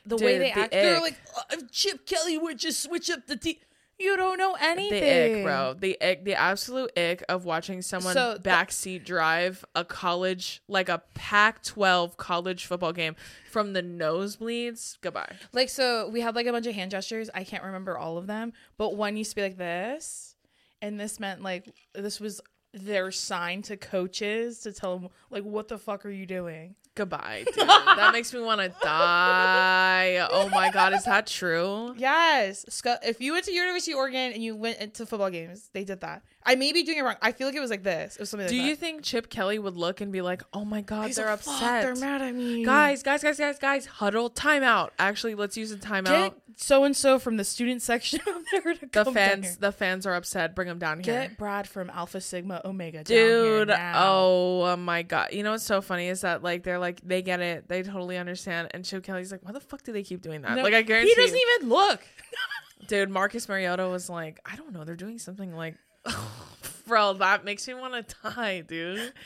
[0.06, 3.36] The way they the act, they're like, "Oh, Chip Kelly would just switch up the
[3.36, 3.56] team.
[4.00, 5.00] You don't know anything,
[5.34, 5.74] the ick, bro.
[5.78, 10.88] The ick, the absolute ick of watching someone So the- backseat drive a college, like
[10.88, 13.14] a Pac-12 college football game
[13.50, 14.96] from the nosebleeds.
[15.02, 15.36] Goodbye.
[15.52, 17.28] Like, so we had like a bunch of hand gestures.
[17.34, 20.34] I can't remember all of them, but one used to be like this,
[20.80, 22.40] and this meant like this was
[22.72, 26.74] their sign to coaches to tell them like, what the fuck are you doing?
[26.96, 27.68] Goodbye, dude.
[27.68, 30.26] that makes me want to die.
[30.30, 31.94] Oh my god, is that true?
[31.96, 32.64] Yes,
[33.04, 36.00] if you went to University of Oregon and you went into football games, they did
[36.00, 36.22] that.
[36.44, 37.16] I may be doing it wrong.
[37.20, 38.14] I feel like it was like this.
[38.14, 38.48] It was something.
[38.48, 38.80] Do like you that.
[38.80, 41.54] think Chip Kelly would look and be like, "Oh my god, He's they're like, "Fuck,
[41.54, 41.82] upset.
[41.82, 44.90] They're mad at me, Guys, guys, guys, guys, guys, huddle timeout.
[44.98, 46.04] Actually, let's use a timeout.
[46.06, 50.06] Get so and so from the student section of there to The fans, the fans
[50.06, 50.54] are upset.
[50.54, 51.28] Bring them down here.
[51.28, 53.92] Get Brad from Alpha Sigma Omega, dude Down here now.
[54.08, 57.22] Oh, oh my god you know what's so funny is that like they're like they
[57.22, 60.22] get it they totally understand and chip kelly's like why the fuck do they keep
[60.22, 62.00] doing that No, like i guarantee he doesn't even look.
[62.88, 65.76] dude marcus mariota was like i don't know they're doing something like
[66.86, 69.12] bro that makes me want to die dude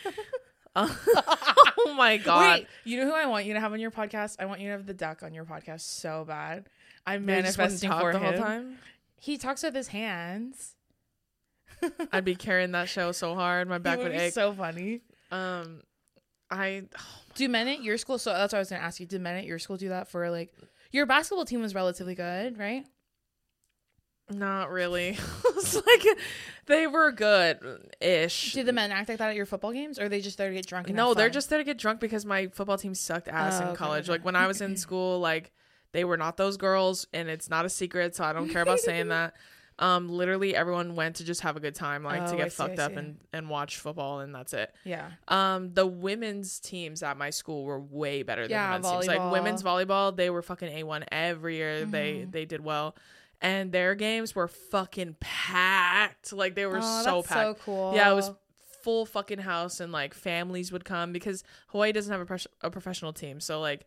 [0.76, 4.36] oh my god Wait, you know who I want you to have on your podcast?
[4.40, 6.68] I want you to have the duck on your podcast so bad.
[7.06, 8.42] I'm manifesting for the whole him.
[8.42, 8.78] time.
[9.16, 10.74] He talks with his hands.
[12.12, 14.32] I'd be carrying that show so hard, my back would be ache.
[14.34, 15.02] so funny.
[15.30, 15.82] um,
[16.50, 16.84] I
[17.36, 18.18] Do men at your school?
[18.18, 19.06] So that's what I was gonna ask you.
[19.06, 20.52] Did men at your school do that for like
[20.90, 22.84] your basketball team was relatively good, right?
[24.30, 25.18] Not really.
[25.46, 26.04] it's like
[26.66, 27.58] they were good
[28.00, 28.52] ish.
[28.54, 30.48] Did the men act like that at your football games, or are they just there
[30.48, 30.88] to get drunk?
[30.88, 33.70] And No, they're just there to get drunk because my football team sucked ass Oh,
[33.70, 34.04] in college.
[34.04, 34.12] okay.
[34.12, 35.52] Like when I was in school, like
[35.92, 38.80] they were not those girls, and it's not a secret, so I don't care about
[38.80, 39.34] saying that.
[39.76, 42.48] Um, literally everyone went to just have a good time, like Oh, to get I
[42.48, 44.72] fucked up and and watch football, and that's it.
[44.84, 45.10] yeah.
[45.26, 49.06] Um, the women's teams at my school were way better than Yeah, the men's teams.
[49.08, 51.84] Like women's volleyball, they were fucking a one every year.
[51.86, 52.30] They Mhm.
[52.30, 52.94] they did well,
[53.44, 56.32] and their games were fucking packed.
[56.32, 57.58] Like they were oh, so that's packed.
[57.58, 57.92] so cool.
[57.94, 58.30] Yeah, it was
[58.82, 62.70] full fucking house, and like families would come because Hawaii doesn't have a, pres- a
[62.70, 63.86] professional team, so like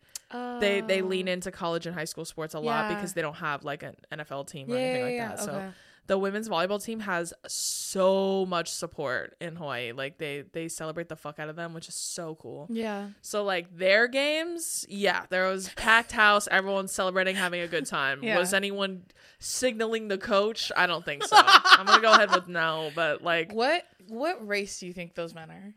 [0.60, 1.32] they they lean Oh.
[1.32, 2.94] into college and high school sports a lot Yeah.
[2.96, 5.40] because they don't have like an NFL team or Yeah, anything like yeah, that.
[5.40, 5.68] So okay.
[6.08, 9.92] The women's volleyball team has so much support in Hawaii.
[9.92, 12.66] Like they they celebrate the fuck out of them, which is so cool.
[12.70, 13.10] yeah.
[13.22, 18.24] So like their games, yeah, there was packed house, everyone celebrating, having a good time.
[18.24, 18.38] Yeah.
[18.38, 19.04] Was anyone
[19.38, 20.72] signaling the coach?
[20.76, 21.36] I don't think so.
[21.38, 25.34] I'm gonna go ahead with no, but like What what race do you think those
[25.34, 25.74] men are?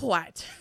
[0.00, 0.46] what?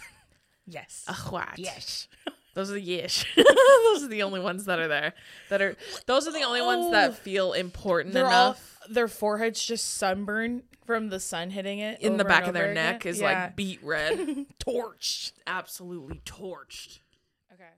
[0.72, 1.04] Yes.
[1.08, 1.58] A what?
[1.58, 2.08] yes.
[2.60, 3.26] Those are the yish.
[3.36, 5.14] those are the only ones that are there.
[5.50, 5.76] That are
[6.08, 6.92] those are the only ones Oh.
[6.92, 8.80] that feel important They're all enough.
[8.90, 12.54] their foreheads just sunburned from the sun hitting it in the over back and of
[12.56, 13.14] their over neck again.
[13.14, 13.44] is Yeah.
[13.44, 14.18] like beet red.
[14.60, 15.32] torched.
[15.48, 17.00] Absolutely torched.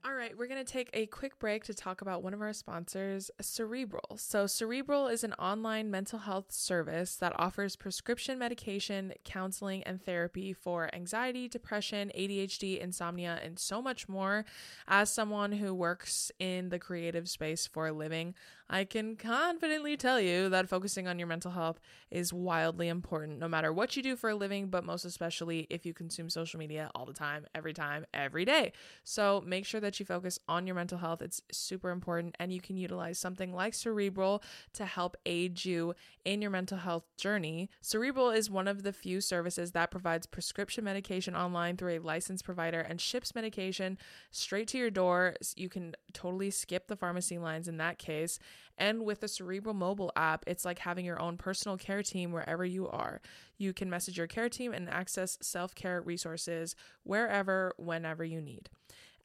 [0.04, 2.52] All right, we're going to take a quick break to talk about one of our
[2.52, 4.16] sponsors, Cerebral.
[4.16, 10.52] So, Cerebral is an online mental health service that offers prescription medication, counseling, and therapy
[10.54, 14.44] for anxiety, depression, ADHD, insomnia, and so much more.
[14.88, 18.34] As someone who works in the creative space for a living,
[18.72, 21.78] I can confidently tell you that focusing on your mental health
[22.10, 25.84] is wildly important, no matter what you do for a living, but most especially if
[25.84, 28.72] you consume social media all the time, every time, every day.
[29.04, 31.20] So make sure that you focus on your mental health.
[31.20, 36.40] It's super important, and you can utilize something like Cerebral to help aid you in
[36.40, 37.68] your mental health journey.
[37.82, 42.46] Cerebral is one of the few services that provides prescription medication online through a licensed
[42.46, 43.98] provider and ships medication
[44.30, 45.36] straight to your door.
[45.56, 48.38] You can totally skip the pharmacy lines in that case.
[48.78, 52.64] And with the Cerebral mobile app, it's like having your own personal care team wherever
[52.64, 53.20] you are.
[53.58, 58.70] You can message your care team and access self care resources wherever, whenever you need.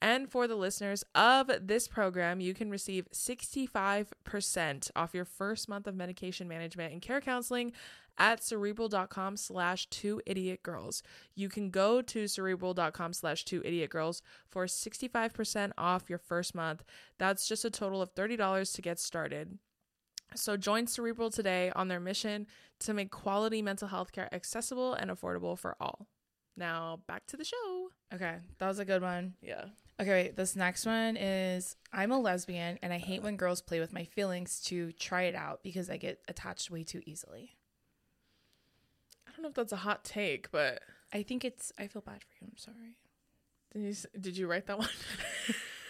[0.02, 5.88] And for the listeners of this program, you can receive 65% off your first month
[5.88, 7.72] of medication management and care counseling
[8.20, 11.04] at cerebral.com slash two idiot girls.
[11.36, 16.84] You can go to cerebral.com slash two idiot girls for 65% off your first month.
[17.18, 19.58] That's just a total of $30 to get started.
[20.36, 22.48] So join Cerebral today on their mission
[22.80, 26.08] to make quality mental health care accessible and affordable for all.
[26.56, 27.90] Now back to the show.
[28.14, 29.36] Okay, that was a good one.
[29.42, 29.66] Yeah.
[30.00, 33.80] Okay, wait, this next one is I'm a lesbian and I hate when girls play
[33.80, 37.58] with my feelings to try it out because I get attached way too easily.
[39.28, 40.82] I don't know if that's a hot take, but
[41.12, 42.52] I think it's I feel bad for you.
[42.52, 42.96] I'm sorry.
[43.74, 44.90] did you did you write that one?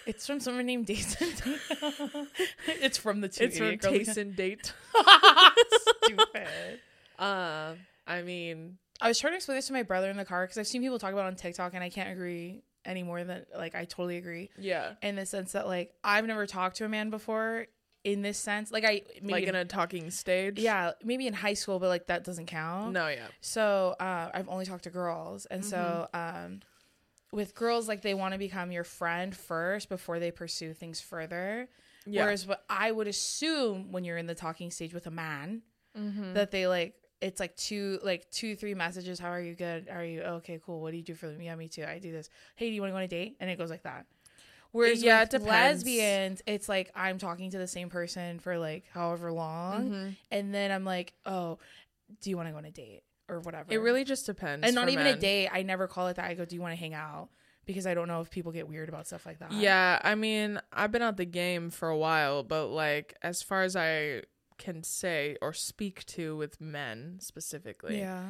[0.07, 1.27] It's from someone named Jason.
[2.65, 3.77] it's from the two it's from.
[3.77, 4.73] Taste Date.
[6.03, 6.79] Stupid.
[7.19, 7.73] Uh,
[8.07, 10.57] I mean, I was trying to explain this to my brother in the car because
[10.57, 13.45] I've seen people talk about it on TikTok and I can't agree any more than
[13.55, 16.89] like I totally agree yeah, in the sense that like I've never talked to a
[16.89, 17.67] man before
[18.03, 18.71] in this sense.
[18.71, 20.57] Like I maybe like in- a talking stage.
[20.59, 22.93] yeah maybe in high school, but like that doesn't count.
[22.93, 23.27] No, yeah.
[23.41, 26.61] So uh, I've only talked to girls, and so um,
[27.31, 31.67] with girls, like they want to become your friend first before they pursue things further.
[32.05, 32.23] Yeah.
[32.23, 35.61] Whereas what I would assume when you're in the talking stage with a man,
[35.97, 36.33] Mm-hmm.
[36.33, 39.19] that they like it's like two like two three messages.
[39.19, 39.55] How are you?
[39.55, 39.87] Good.
[39.89, 40.59] Are you okay?
[40.65, 40.81] Cool.
[40.81, 41.41] What do you do for them?
[41.41, 41.83] Yeah, me too.
[41.83, 42.29] I do this.
[42.55, 43.37] Hey, do you want to go on a date?
[43.39, 44.05] And it goes like that.
[44.71, 45.83] Whereas Yeah, with it depends.
[45.85, 50.09] lesbians, it's like I'm talking to the same person for like however long, Mm-hmm.
[50.31, 51.57] and then I'm like, oh,
[52.21, 53.73] do you want to go on a date or whatever?
[53.73, 54.65] It really just depends.
[54.65, 55.49] and not even a date.
[55.51, 56.25] I never call it that.
[56.25, 57.29] I go, do you want to hang out?
[57.65, 59.51] Because I don't know if people get weird about stuff like that.
[59.51, 63.63] Yeah, I mean, I've been out the game for a while, but like as far
[63.63, 64.21] as I
[64.57, 68.23] can say or speak to with men specifically, yeah,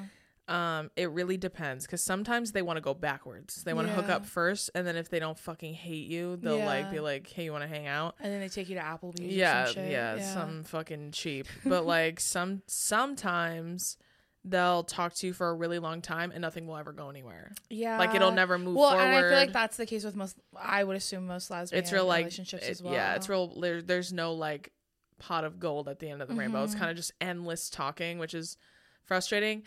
[0.47, 3.63] um, it really depends because sometimes they want to go backwards.
[3.63, 6.59] They want to hook up first, and then if they don't fucking hate you, they'll
[6.65, 8.81] like be like, "Hey, you want to hang out?" and then they take you to
[8.81, 9.19] Applebee's.
[9.19, 9.91] or yeah, some shit.
[9.91, 11.47] yeah, some fucking cheap.
[11.65, 13.97] But like some sometimes
[14.45, 17.51] they'll talk to you for a really long time and nothing will ever go anywhere.
[17.69, 19.03] yeah, Like it'll never move well, forward.
[19.05, 20.37] and I feel like that's the case with most.
[20.57, 22.93] I would assume most lesbian it's real like relationships it- as well.
[22.93, 23.59] yeah, it's real.
[23.59, 24.71] There, there's no like
[25.19, 26.63] pot of gold at the end of the rainbow.
[26.63, 26.79] It's Mhm.
[26.79, 28.57] kind of just endless talking, which is
[29.03, 29.63] frustrating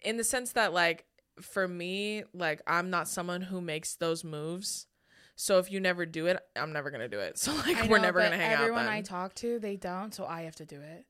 [0.00, 1.04] in the sense that like
[1.40, 4.86] for me, like I'm not someone who makes those moves.
[5.36, 7.38] So if you never do it, I'm never gonna do it.
[7.38, 8.60] So like I we're never gonna hang out.
[8.62, 8.86] Everyone.
[8.86, 11.04] I talk to, they don't, so I have to do it.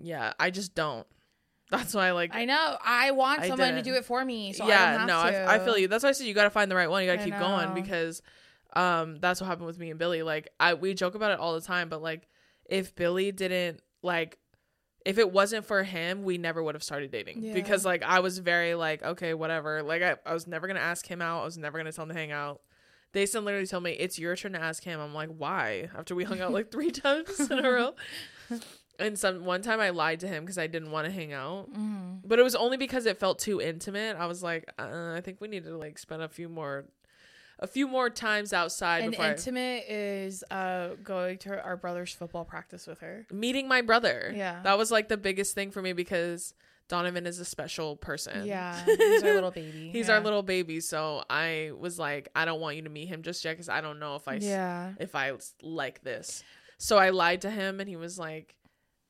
[0.00, 1.06] yeah, I just don't.
[1.70, 2.76] That's why like I know.
[2.84, 3.84] I want I someone to didn't.
[3.84, 5.38] do it for me, so I yeah, don't have no, to.
[5.50, 5.88] I, I feel you.
[5.88, 7.02] That's why I said you got to find the right one.
[7.02, 8.22] You got to I keep going because
[8.74, 10.22] um that's what happened with me and Billy.
[10.22, 12.27] Like I we joke about it all the time, but like
[12.68, 14.38] if Billy didn't like
[15.04, 17.54] if it wasn't for him, we never would have started dating Yeah.
[17.54, 19.82] because like I was very like okay, whatever.
[19.82, 21.40] Like I, I was never going to ask him out.
[21.42, 22.60] I was never going to tell him to hang out.
[23.12, 25.00] They literally told me it's your turn to ask him.
[25.00, 25.88] I'm like, why?
[25.96, 27.94] After we hung out like three times in a row.
[28.98, 31.72] And some one time I lied to him because I didn't want to hang out.
[31.72, 32.20] Mhm.
[32.24, 34.16] But it was only because it felt too intimate.
[34.18, 36.84] I was like, uh, I think we need to like spend a few more,
[37.60, 42.12] a few more times outside And before I- intimate is uh going to our brother's
[42.14, 43.26] football practice with her.
[43.32, 44.32] meeting my brother.
[44.34, 44.60] Yeah.
[44.62, 46.54] that was like the biggest thing for me because
[46.88, 48.46] Donovan is a special person.
[48.46, 49.90] Yeah, he's our little baby.
[49.92, 50.14] he's yeah.
[50.14, 50.80] our little baby.
[50.80, 53.82] So I was like, I don't want you to meet him just yet because I
[53.82, 54.92] don't know if I Yeah.
[54.98, 56.42] if I like this.
[56.78, 58.54] So I lied to him, and he was like,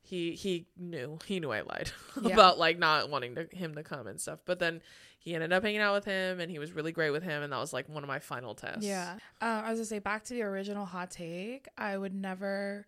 [0.02, 2.32] he he knew he knew I lied Yeah.
[2.32, 4.40] about like not wanting to, him to come and stuff.
[4.44, 4.80] But then
[5.28, 7.52] he ended up hanging out with him, and he was really great with him, and
[7.52, 8.84] that was like one of my final tests.
[8.84, 9.12] Yeah.
[9.42, 11.68] Um, I was gonna say back to the original hot take.
[11.76, 12.86] I would never.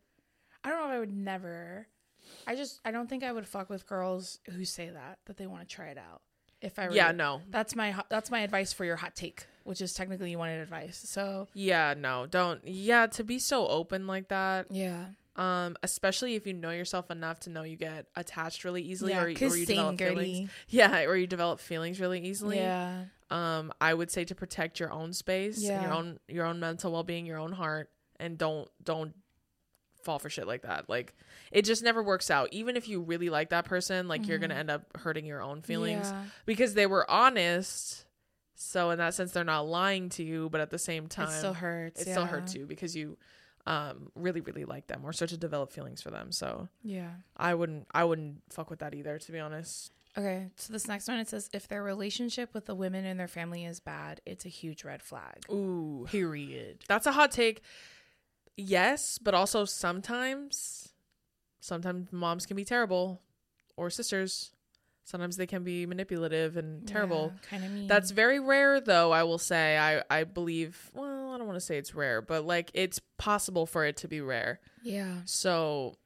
[0.65, 1.87] I don't know if I would never.
[2.47, 5.47] I just I don't think I would fuck with girls who say that that they
[5.47, 6.23] want to try it out.
[6.63, 9.83] If I were yeah, no, that's my that's my advice for your hot take, which
[9.83, 10.99] is technically you wanted advice.
[11.05, 12.67] So yeah, no, don't.
[12.67, 15.07] Yeah, to be so open like that, yeah,
[15.41, 19.23] um, especially if you know yourself enough to know you get attached really easily, yeah,
[19.23, 20.51] or, or you develop feelings.
[20.69, 22.59] Yeah, or you develop feelings really easily.
[22.59, 26.59] Yeah, um i would say to protect your own space and your own your own
[26.59, 29.15] mental well-being your own heart and don't don't
[30.03, 31.15] fall for shit like that like
[31.53, 34.55] it just never works out even if you really like that person like you're gonna
[34.55, 34.59] Mhm.
[34.59, 36.25] end up hurting your own feelings Yeah.
[36.45, 38.05] because they were honest
[38.57, 41.39] so in that sense they're not lying to you but at the same time it
[41.39, 42.01] still hurts.
[42.03, 42.15] it yeah.
[42.15, 43.17] still hurts you because you
[43.67, 47.11] um really really like them or start to develop feelings for them so Yeah.
[47.37, 51.07] i wouldn't i wouldn't fuck with that either to be honest Okay, so this next
[51.07, 54.45] one it says if their relationship with the women in their family is bad, it's
[54.45, 55.45] a huge red flag.
[55.53, 56.83] ooh Period.
[56.89, 57.63] That's a hot take.
[58.57, 60.89] Yes, but also sometimes
[61.61, 63.21] sometimes moms can be terrible
[63.77, 64.51] or sisters.
[65.11, 67.33] Sometimes they can be manipulative and terrible.
[67.51, 67.89] kind of mean.
[67.89, 69.77] That's very rare though, I will say.
[69.77, 73.67] I I believe, well, I don't want to say it's rare, but like it's possible
[73.67, 74.61] for it to be rare.
[74.85, 75.17] yeah.
[75.25, 75.97] So,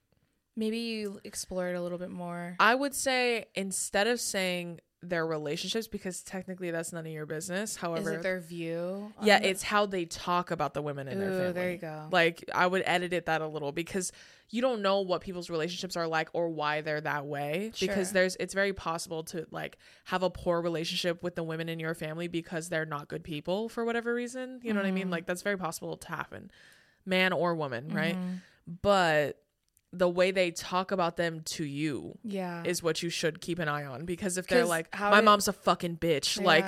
[0.56, 2.54] Maybe you explore it a little bit more.
[2.60, 7.76] I would say instead of saying their relationships because technically that's none of your business.
[7.76, 9.12] However, Is it their view?
[9.22, 11.52] yeah, the- it's how they talk about the women in their Ooh, family.
[11.52, 12.08] there you go.
[12.10, 14.12] Like I would edit it that a little because
[14.50, 18.36] you don't know what people's relationships are like or why they're that way because there's
[18.36, 22.28] it's very possible to like have a poor relationship with the women in your family
[22.28, 24.60] because they're not good people for whatever reason.
[24.62, 25.08] You know what I mean?
[25.08, 25.12] Mhm.
[25.12, 26.50] Like that's very possible to happen.
[27.06, 28.16] Man or woman, right?
[28.16, 28.40] Mhm.
[28.82, 29.38] But
[29.96, 32.62] the way they talk about them to you Yeah.
[32.64, 35.48] is what you should keep an eye on because if they're like my did- mom's
[35.48, 36.66] a fucking bitch like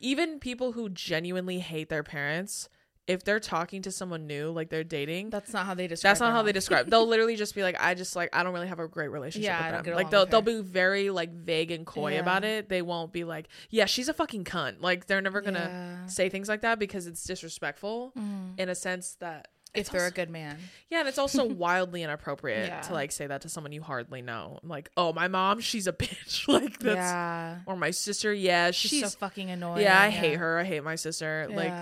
[0.00, 2.68] even people who genuinely hate their parents
[3.08, 6.10] if they're talking to someone new like they're dating that's not how they describe.
[6.10, 8.52] that's not how they describe they'll literally just be like i just like i don't
[8.54, 11.72] really have a great relationship Yeah, with them like they'll, they'll be very like vague
[11.72, 15.20] and coy about it they won't be like yeah she's a fucking cunt like they're
[15.20, 15.68] never gonna
[16.02, 16.06] Yeah.
[16.06, 18.58] say things like that because it's disrespectful Mhm.
[18.60, 20.58] in a sense that If it's they're a good man.
[20.90, 22.80] yeah and it's also wildly inappropriate Yeah.
[22.82, 25.92] to like say that to someone you hardly know like oh my mom she's a
[26.02, 27.60] bitch like that's yeah.
[27.66, 29.82] or my sister yeah She's, she's, so fucking annoying.
[29.82, 31.72] yeah i hate her i hate my sister like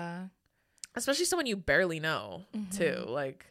[0.95, 3.09] especially someone you barely know too Mhm.
[3.09, 3.45] like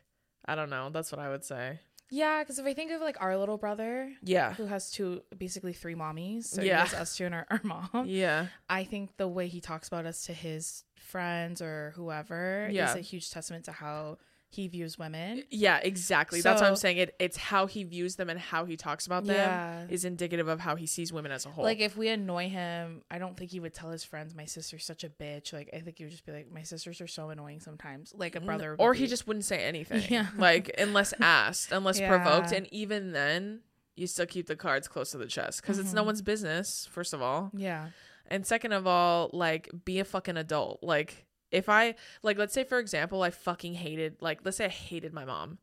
[0.47, 1.81] i don't know that's what i would say
[2.13, 5.73] Yeah, because if I think of like our little brother yeah who has two, basically
[5.73, 6.83] three mommies, so Yeah.
[6.83, 8.07] us two and our, our mom.
[8.07, 12.91] yeah I think the way he talks about us to his friends or whoever Yeah.
[12.91, 14.19] is a huge testament to how
[14.53, 15.45] he views women.
[15.51, 18.77] yeah exactly that's what i'm saying it it's how he views them and how he
[18.77, 19.87] talks about them Yeah.
[19.89, 23.03] is indicative of how he sees women as a whole Like if we annoy him,
[23.11, 25.53] I don't think he would tell his friends my sister's such a bitch.
[25.53, 28.13] Like I think he would just be like, my sisters are so annoying sometimes.
[28.17, 28.99] Like a brother, would or be.
[28.99, 30.27] he just wouldn't say anything Yeah.
[30.37, 33.61] like unless asked unless provoked and even then
[33.97, 36.07] you still keep the cards close to the chest because it's no Mhm.
[36.07, 37.91] one's business first of all yeah,
[38.27, 40.83] And second of all, like be a fucking adult.
[40.83, 44.69] Like if I like let's say for example, I fucking hated like let's say I
[44.69, 45.59] hated my mom.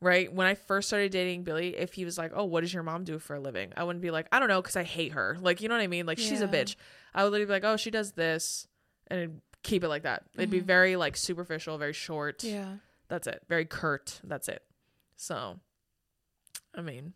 [0.00, 0.32] Right?
[0.32, 3.02] When I first started dating Billy, if he was like, "Oh, what does your mom
[3.02, 5.36] do for a living?" I wouldn't be like, "I don't know cuz I hate her."
[5.40, 6.06] Like, you know what I mean?
[6.06, 6.76] Like she's a bitch.
[7.14, 8.68] I would literally be like, "Oh, she does this."
[9.08, 10.22] And it'd keep it like that.
[10.36, 10.66] It'd be Mhm.
[10.66, 12.44] very like superficial, very short.
[12.44, 12.76] yeah.
[13.08, 13.42] That's it.
[13.48, 14.20] Very curt.
[14.22, 14.62] That's it.
[15.16, 15.58] So,
[16.74, 17.14] I mean,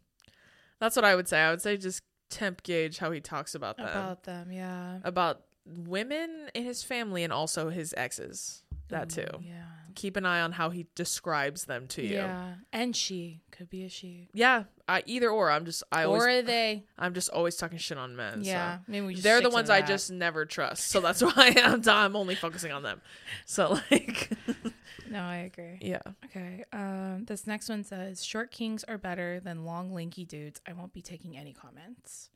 [0.81, 1.39] that's what I would say.
[1.41, 3.87] I would say just temp gauge how he talks about them.
[3.87, 4.99] About them, yeah.
[5.05, 8.63] about women in his family and also his exes.
[8.89, 9.23] That too.
[9.35, 9.65] Ooh, Yeah.
[9.95, 12.15] Keep an eye on how he describes them to you.
[12.15, 12.55] Yeah.
[12.73, 14.31] And she could be a she.
[14.33, 15.51] Yeah, I, either or.
[15.51, 16.85] I'm just I or always are they?
[16.99, 18.41] I'm just always talking shit on men.
[18.43, 18.79] Yeah.
[18.79, 18.83] so.
[18.89, 19.89] Maybe they're the ones I that.
[19.89, 20.89] just never trust.
[20.89, 23.03] So that's why I'm I'm only focusing on them.
[23.45, 24.31] So like,
[25.11, 25.77] No, I agree.
[25.83, 26.01] yeah.
[26.25, 26.65] Okay.
[26.73, 30.59] Um, this next one says short kings are better than long lanky dudes.
[30.67, 32.31] I won't be taking any comments.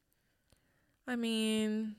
[1.09, 1.97] I mean,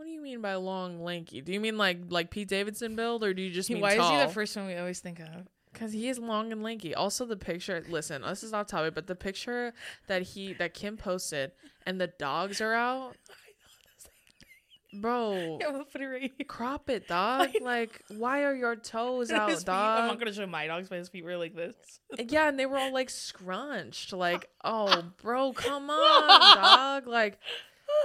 [0.00, 1.42] what do you mean by long, lanky?
[1.42, 4.14] Do you mean like like Pete Davidson build, or do you just mean Why tall?
[4.14, 5.46] is he the first one we always think of?
[5.74, 6.94] Because he is long and lanky.
[6.94, 7.84] Also, the picture.
[7.86, 9.74] Listen, this is off topic, but the picture
[10.06, 11.52] that he that Kim posted
[11.84, 13.14] and the dogs are out.
[15.02, 16.46] Bro, Yeah, we'll put it right here.
[16.48, 17.50] crop it, dog.
[17.60, 21.10] Like, why are your toes out, feet- I'm not gonna show my dogs, but his
[21.10, 21.74] feet were like this.
[22.18, 24.14] Uh, yeah, and they were all like scrunched.
[24.14, 27.06] Like, oh, bro, come on, dog.
[27.06, 27.38] Like,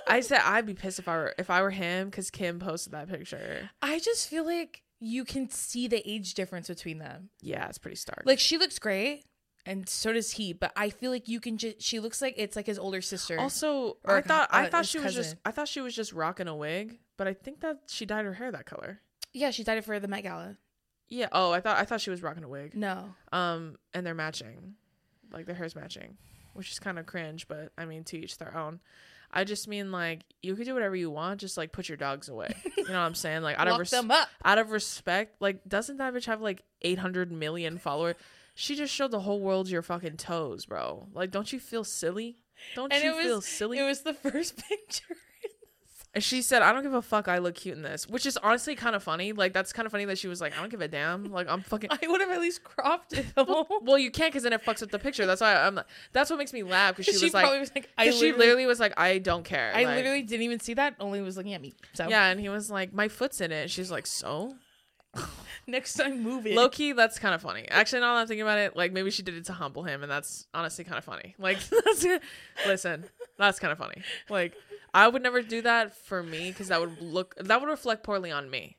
[0.08, 2.94] I said I'd be pissed if I were if I were him because Kim posted
[2.94, 3.70] that picture.
[3.82, 7.30] I just feel like you can see the age difference between them.
[7.42, 8.24] Yeah, it's pretty stark.
[8.26, 9.24] Like she looks great,
[9.66, 10.54] and so does he.
[10.54, 11.82] But I feel like you can just.
[11.82, 13.40] She looks like it's like his older sister.
[13.40, 15.36] Also, I thought uh, I thought his she was just.
[15.46, 18.34] I thought she was just rocking a wig, but I think that she dyed her
[18.34, 19.02] hair that color.
[19.34, 20.58] yeah, she dyed it for the Met Gala.
[21.10, 21.28] Yeah.
[21.32, 22.76] Oh, I thought I thought she was rocking a wig.
[22.76, 24.76] No, Um, and they're matching,
[25.32, 26.18] like their hair's matching,
[26.54, 28.80] which is kind of cringe, but I mean, to each their own.
[29.36, 32.30] I just mean like you could do whatever you want, just like put your dogs
[32.30, 32.56] away.
[32.78, 33.42] You know what I'm saying?
[33.42, 34.30] Like out of res- them up.
[34.44, 38.16] out of respect, like doesn't that bitch have like 800 million followers?
[38.54, 41.08] She just showed the whole world your fucking toes, bro.
[41.14, 42.38] Like, don't you feel silly?
[42.76, 43.80] Don't And you it was- feel silly?
[43.80, 45.16] It was the first picture.
[46.16, 47.28] And she said, I don't give a fuck.
[47.28, 49.34] I look cute in this, which is honestly kind of funny.
[49.34, 51.26] Like, that's kind of funny that she was like, I don't give a damn.
[51.26, 51.90] Like, I'm fucking.
[52.02, 53.26] I would have at least cropped it.
[53.36, 55.26] well, you can't because then it fucks up the picture.
[55.26, 55.76] That's why I'm.
[55.76, 58.18] Like that's what makes me laugh because she, she was like, was like, I because
[58.20, 59.72] she literally, literally was like, I don't care.
[59.76, 60.96] I Like, literally didn't even see that.
[61.02, 61.74] Only was looking at me.
[61.94, 63.70] So Yeah, and he was like, my foot's in it.
[63.70, 64.56] She's like, so
[65.68, 66.56] next time move it.
[66.56, 66.92] low key.
[66.94, 67.68] That's kind of funny.
[67.70, 70.02] Actually, now that I'm thinking about it, like maybe she did it to humble him,
[70.04, 71.36] and that's honestly kind of funny.
[71.40, 72.06] Like, that's
[72.66, 73.06] listen,
[73.38, 74.02] that's kind of funny.
[74.30, 74.54] Like,
[74.96, 78.32] I would never do that for me because that would look that would reflect poorly
[78.32, 78.78] on me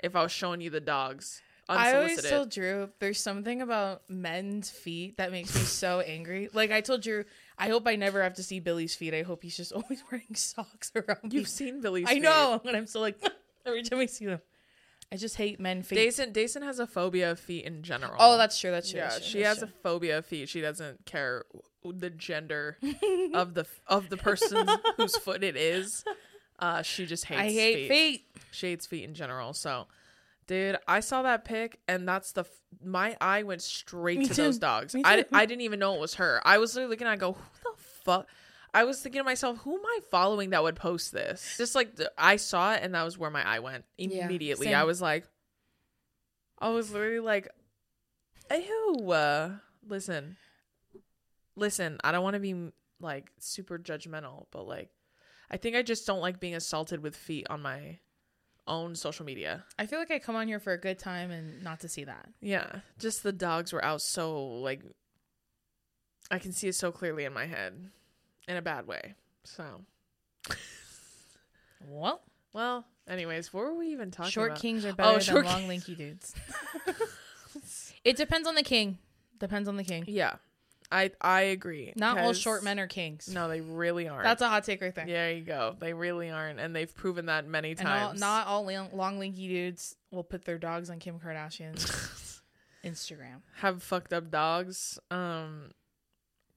[0.00, 4.70] if I was showing you the dogs I always told Drew there's something about men's
[4.70, 6.48] feet that makes me so angry.
[6.52, 7.24] Like I told Drew,
[7.58, 9.14] I hope I never have to see Billy's feet.
[9.14, 11.32] I hope he's just always wearing socks around.
[11.32, 12.08] You've seen Billy's.
[12.08, 12.12] Feet.
[12.12, 12.22] I feet.
[12.22, 13.16] know, and I'm still like
[13.66, 14.40] every time I see them.
[15.10, 15.96] I just hate men feet.
[15.96, 18.16] Dason Dason has a phobia of feet in general.
[18.18, 18.70] oh, that's true.
[18.70, 19.00] That's true.
[19.00, 19.08] yeah.
[19.08, 20.48] that's true, She that's has a phobia of feet.
[20.48, 21.44] She doesn't care
[21.84, 22.78] the gender
[23.34, 26.04] of the of the person whose foot it is.
[26.58, 27.40] Uh, she just hates.
[27.40, 27.88] I hate feet.
[27.88, 28.26] feet.
[28.52, 29.52] She hates feet in general.
[29.52, 29.86] So,
[30.46, 32.48] dude, I saw that pic, and that's the f-
[32.84, 34.94] my eye went straight Me to those dogs.
[34.94, 35.28] Me I too.
[35.32, 36.40] I didn't even know it was her.
[36.44, 37.06] I was literally looking.
[37.08, 38.28] I go, who the fuck.
[38.74, 41.56] I was thinking to myself, who am I following that would post this?
[41.58, 44.66] Just like the, I saw it, and that was where my eye went immediately.
[44.68, 44.74] same.
[44.76, 45.26] I was like,
[46.58, 47.48] I was literally like,
[48.50, 49.10] ew.
[49.10, 49.50] Uh,
[49.86, 50.36] listen,
[51.56, 51.98] listen.
[52.04, 54.90] I don't want to be like super judgmental, but like,
[55.50, 57.98] I think I just don't like being assaulted with feet on my
[58.66, 59.64] own social media.
[59.78, 62.04] I feel like I come on here for a good time and not to see
[62.04, 62.28] that.
[62.40, 64.82] Yeah, just the dogs were out so like,
[66.30, 67.74] I can see it so clearly in my head,
[68.48, 69.14] in a bad way.
[69.44, 69.64] So,
[71.88, 72.22] Well,
[72.52, 74.60] well, anyways, what were we even talking short about?
[74.60, 76.34] kings are oh, better short than long linky dudes.
[78.04, 78.98] it depends on the king.
[79.38, 80.04] Depends on the king.
[80.06, 80.36] Yeah,
[80.92, 81.92] I I agree.
[81.96, 83.28] Not all short men are kings.
[83.28, 84.24] No, they really aren't.
[84.24, 85.06] That's a hot take right there.
[85.06, 85.74] There you go.
[85.78, 88.20] They really aren't, and they've proven that many And all, times.
[88.20, 92.40] not all long, long lanky dudes will put their dogs on Kim Kardashian's
[92.84, 93.40] Instagram.
[93.56, 94.98] have fucked up dogs.
[95.10, 95.70] Um,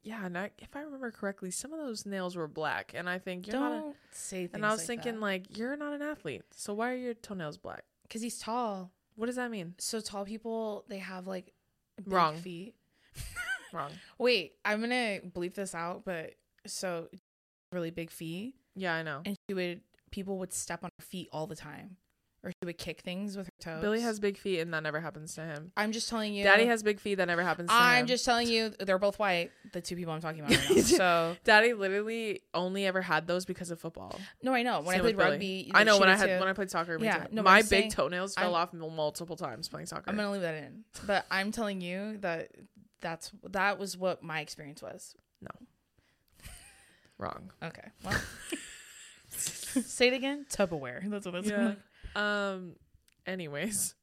[0.04, 3.18] yeah, and I, if I remember correctly, some of those nails were black, and I
[3.18, 3.72] think you're not.
[3.72, 6.74] A, Don't say things and I was like thinking, like, you're not an athlete, so
[6.76, 7.84] why are your toenails black?
[8.04, 8.92] because he's tall.
[9.16, 9.74] What does that mean?
[9.80, 11.54] So tall people they have like
[11.98, 12.36] big Wrong.
[12.36, 12.76] feet.
[13.76, 13.91] Wrong.
[14.17, 16.34] Wait, I'm gonna bleep this out, but
[16.65, 17.07] so
[17.71, 19.21] really big feet, Yeah, I know.
[19.26, 21.97] and she would people would step on her feet all the time,
[22.41, 23.82] or she would kick things with her toes.
[23.82, 25.73] Billy has big feet, and that never happens to him.
[25.76, 26.43] I'm just telling you.
[26.45, 27.82] Daddy has big feet, that never happens to him.
[27.82, 29.51] I'm just telling you, they're both white.
[29.73, 30.82] The two people I'm talking about right now.
[30.84, 34.17] So Daddy literally only ever had those because of football.
[34.41, 34.80] no, I know.
[34.82, 36.39] When Same I played rugby, I know when I had too.
[36.39, 36.97] when I played soccer.
[37.01, 40.05] Yeah, no, my big saying- toenails fell I'm- off multiple times playing soccer.
[40.09, 42.51] I'm gonna leave that in, but I'm telling you that
[43.02, 45.16] that's that was what my experience was.
[45.41, 45.50] No.
[47.18, 47.52] Wrong.
[47.64, 48.20] Okay, well,
[49.30, 50.46] say it again.
[50.50, 51.10] Tupperware.
[51.10, 51.74] That's what it's Yeah.
[52.16, 52.22] like.
[52.22, 52.76] Um.
[53.26, 53.96] Anyways,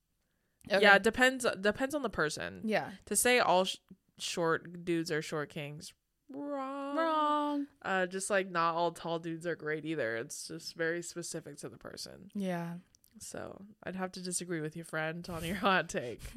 [0.71, 0.83] Okay.
[0.83, 2.61] yeah, depends depends on the person.
[2.65, 2.91] yeah.
[3.07, 3.77] To say all sh-
[4.19, 5.93] short dudes are short kings,
[6.31, 6.97] wrong.
[6.97, 7.67] Wrong.
[7.83, 10.17] Uh, just like not all tall dudes are great either.
[10.17, 12.31] It's just very specific to the person.
[12.35, 12.75] Yeah.
[13.21, 16.21] So I'd have to disagree with you, friend, on your hot take.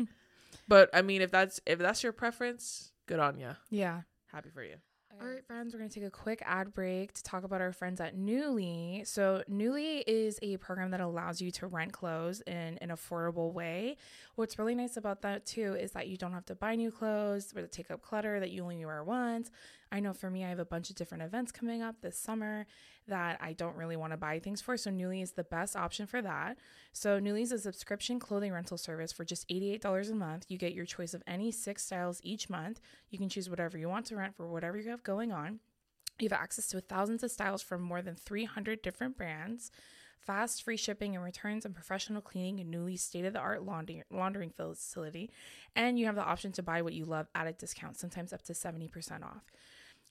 [0.68, 3.55] but I mean, if that's if that's your preference, good on you.
[3.70, 4.01] Yeah.
[4.32, 4.76] Happy for you.
[5.22, 7.72] All right, friends, we're going to take a quick ad break to talk about our
[7.72, 9.07] friends at Nuuly.
[9.07, 13.95] So, Nuuly is a program that allows you to rent clothes in an affordable way.
[14.36, 17.53] What's really nice about that, too, is that you don't have to buy new clothes
[17.55, 19.51] or to take up clutter that you only wear once.
[19.91, 22.65] I know for me, I have a bunch of different events coming up this summer
[23.07, 24.77] that I don't really want to buy things for.
[24.77, 26.57] So, Nuuly is the best option for that.
[26.91, 30.45] So, Nuuly is a subscription clothing rental service for just $88 a month.
[30.49, 32.81] You get your choice of any six styles each month.
[33.09, 35.59] You can choose whatever you want to rent for whatever you have going on.
[36.19, 39.71] You have access to thousands of styles from more than 300 different brands.
[40.17, 44.49] Fast, free shipping and returns, and professional cleaning in Nuuly's state of the art laundering
[44.49, 45.29] facility.
[45.75, 48.41] And you have the option to buy what you love at a discount, sometimes up
[48.43, 49.43] to 70% off.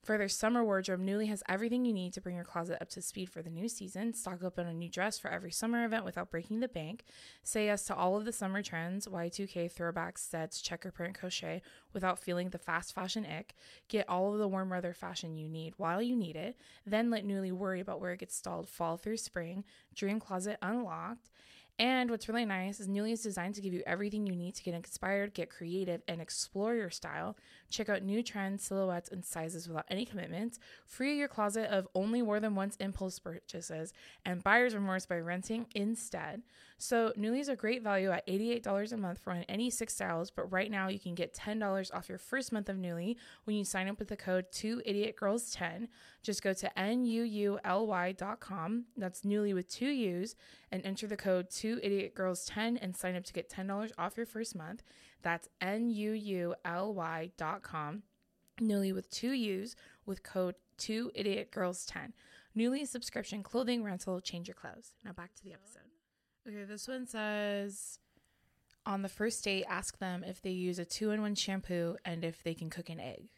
[0.05, 3.01] For their summer wardrobe, Nuuly has everything you need to bring your closet up to
[3.01, 4.13] speed for the new season.
[4.13, 7.05] Stock up on a new dress for every summer event without breaking the bank.
[7.43, 11.63] Say yes to all of the summer trends, Y2K, throwbacks, sets, checker print, crochet,
[11.95, 13.55] without feeling the fast fashion ick.
[13.89, 16.59] Get all of the warm weather fashion you need while you need it.
[16.85, 19.65] Then let Nuuly worry about where it gets stalled fall through spring.
[19.95, 21.31] Dream Closet Unlocked.
[21.79, 24.63] And what's really nice is Nuuly is designed to give you everything you need to
[24.63, 27.37] get inspired, get creative, and explore your style.
[27.75, 30.61] Check out new trends, silhouettes, and sizes without any commitments.
[30.87, 33.93] Free your closet of only more than once impulse purchases
[34.25, 36.43] and buyer's remorse by renting instead.
[36.79, 40.53] So Nuuly is a great value at $88 a month for any six styles, but
[40.53, 43.89] right now you can get $10 off your first month of Nuuly when you sign
[43.89, 45.89] up with the code 2idiotgirls10.
[46.23, 47.65] Just go to nuuly.com,
[48.97, 50.37] that's Nuuly with two U's,
[50.71, 54.83] and enter the code 2idiotgirls10 and sign up to get $10 off your first month.
[55.25, 58.03] That's N U U L Y dot com.
[58.61, 59.75] Nuuly with two U's
[60.07, 62.13] with code 2idiotgirls10.
[62.57, 64.93] Nuuly subscription clothing rental, change your clothes.
[65.05, 65.83] Now back to the episode.
[66.47, 67.99] Okay, this one says
[68.87, 72.23] on the first date, ask them if they use a two in one shampoo and
[72.23, 73.29] if they can cook an egg.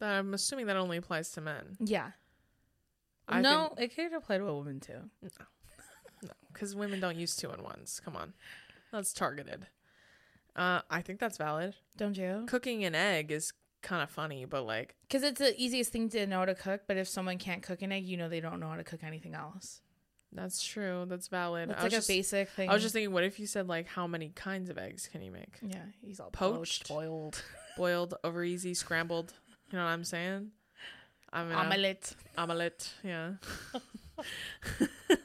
[0.00, 1.76] I'm assuming that only applies to men.
[1.80, 2.12] Yeah.
[3.28, 5.10] I no, it could apply to a woman too.
[6.22, 8.00] No, because women don't use two in ones.
[8.04, 8.32] Come on,
[8.92, 9.66] that's targeted.
[10.54, 11.74] Uh, I think that's valid.
[11.96, 12.44] Don't you?
[12.46, 16.26] Cooking an egg is kind of funny, but like, Because it's the easiest thing to
[16.26, 18.60] know how to cook, but if someone can't cook an egg, you know they don't
[18.60, 19.80] know how to cook anything else.
[20.30, 21.04] that's true.
[21.08, 21.70] That's valid.
[21.70, 22.68] It's I like was a just, basic thing.
[22.70, 25.22] I was just thinking, what if you said like, how many kinds of eggs can
[25.22, 25.58] you make?
[25.62, 26.86] yeah, he's all Poached.
[26.86, 27.42] poached, boiled,
[27.76, 29.32] Boiled, over easy, scrambled.
[29.70, 30.50] You know what I'm saying?
[31.32, 32.12] I'm gonna, omelette.
[32.36, 32.92] omelette.
[33.02, 33.32] Yeah.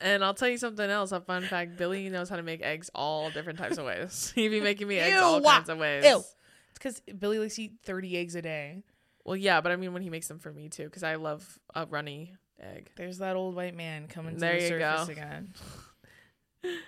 [0.00, 1.12] and I'll tell you something else.
[1.12, 4.32] A fun fact: Billy knows how to make eggs all different types of ways.
[4.34, 6.04] He'd be making me eggs all kinds of ways.
[6.04, 6.18] Ew.
[6.18, 8.84] It's because Billy likes to eat thirty eggs a day.
[9.24, 11.58] Well, yeah, but I mean when he makes them for me too, because I love
[11.74, 12.90] a runny egg.
[12.96, 15.12] There's that old white man coming to There the you surface go.
[15.12, 15.52] again.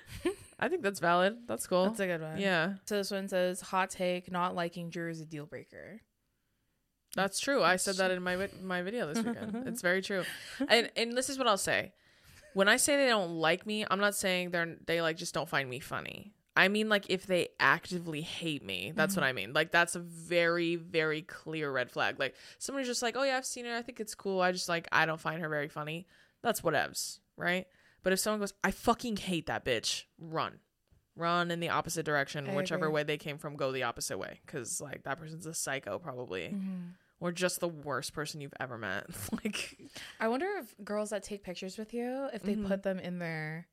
[0.59, 1.39] I think that's valid.
[1.47, 1.85] That's cool.
[1.87, 2.39] That's a good one.
[2.39, 6.01] yeah, So this one says, "Hot take: Not liking Drew is a deal breaker."
[7.17, 7.61] that's true.
[7.63, 9.63] I said that in my my video this weekend.
[9.67, 10.23] it's very true.
[10.69, 11.93] And and this is what I'll say.
[12.55, 15.49] When I say they don't like me, I'm not saying they're they like just don't
[15.49, 16.35] find me funny.
[16.57, 18.93] I mean like if they actively hate me.
[18.95, 19.53] That's what I mean.
[19.53, 22.19] Like that's a very very clear red flag.
[22.19, 23.75] Like someone's just like, "Oh yeah, I've seen her.
[23.75, 24.41] I think it's cool.
[24.41, 26.07] I just like I don't find her very funny."
[26.43, 27.67] That's whatevs, right?
[28.03, 30.59] But if someone goes, "I fucking hate that bitch." Run.
[31.17, 32.49] Run in the opposite direction.
[32.49, 32.95] I Whichever agree.
[32.95, 36.49] way they came from, go the opposite way cuz like that person's a psycho probably.
[36.49, 36.89] Mm-hmm.
[37.21, 39.07] Or just the worst person you've ever met.
[39.45, 39.79] like
[40.18, 42.66] I wonder if girls that take pictures with you, if they Mhm.
[42.66, 43.68] put them in their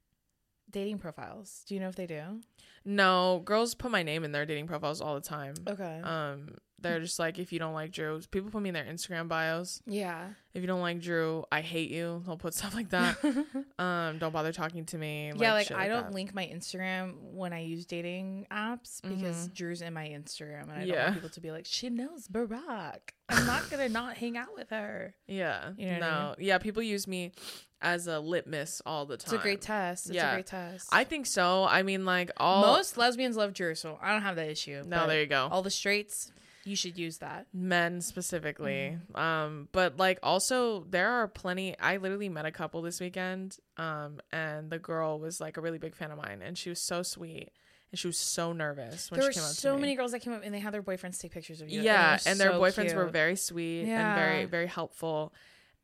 [0.69, 1.63] dating profiles.
[1.65, 2.41] Do you know if they do?
[2.83, 5.55] No, girls put my name in their dating profiles all the time.
[5.67, 6.01] Okay.
[6.03, 9.27] Um, they're just like, if you don't like Drew, people put me in their Instagram
[9.27, 9.81] bios.
[9.85, 10.29] yeah.
[10.53, 12.23] If you don't like Drew, I hate you.
[12.25, 13.17] They'll put stuff like that.
[13.79, 15.31] um, don't bother talking to me.
[15.35, 16.13] yeah, like shit I don't that.
[16.13, 19.53] link my Instagram when I use dating apps because Mhm.
[19.53, 22.99] Drew's in my Instagram and I don't want people to be like, she knows Barack.
[23.29, 25.13] I'm not gonna not hang out with her.
[25.27, 26.57] Yeah, You know no, I yeah.
[26.57, 27.33] People use me
[27.79, 29.35] as a litmus all the time.
[29.35, 30.07] It's a great test.
[30.07, 30.31] It's Yeah.
[30.31, 30.89] a great test.
[30.91, 31.65] I think so.
[31.65, 34.81] I mean, like all Most lesbians love Drew, so I don't have that issue.
[34.87, 35.49] No, there you go.
[35.51, 36.31] All the straights,
[36.67, 37.47] you should use that.
[37.53, 39.15] men specifically Mm-hmm.
[39.19, 44.19] um but like also there are plenty i literally met a couple this weekend um
[44.31, 47.01] and the girl was like a really big fan of mine and she was so
[47.03, 47.49] sweet
[47.91, 49.95] and she was so nervous when there were she came up so to me many
[49.95, 51.81] girls that came up and they had their boyfriends take pictures of you.
[51.81, 55.33] yeah was and their so boyfriends were very sweet and very very helpful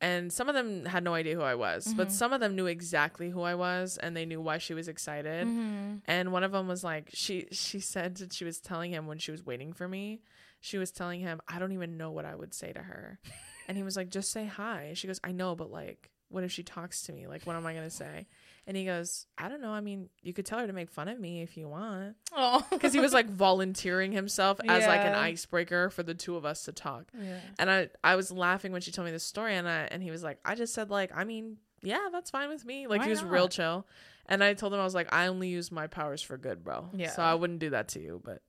[0.01, 2.11] and some of them had no idea who I was, but Mhm.
[2.11, 5.47] some of them knew exactly who I was and they knew why she was excited.
[5.47, 6.01] Mhm.
[6.05, 9.17] And one of them was like, she she said that she was telling him when
[9.17, 10.19] she was waiting for me,
[10.66, 13.20] she was telling him, I don't even know what I would say to her.
[13.68, 14.93] And he was like, just say hi.
[14.95, 17.28] She goes, I know, but like, what if she talks to me?
[17.28, 18.28] Like, what am I going to say?
[18.66, 19.72] And he goes, I don't know.
[19.72, 22.16] I mean, you could tell her to make fun of me if you want.
[22.34, 26.45] Oh, Because he was like volunteering himself as like an icebreaker for the two of
[26.45, 27.07] us to talk.
[27.22, 27.39] yeah.
[27.59, 30.11] And I, I was laughing when she told me this story, and I, and he
[30.11, 32.88] was like, I just said like, I mean, yeah, that's fine with me.
[32.88, 33.86] Like Why he was real chill,
[34.28, 36.88] and I told him I was like, I only use my powers for good, bro.
[36.95, 37.09] Yeah.
[37.11, 38.41] So I wouldn't do that to you, but.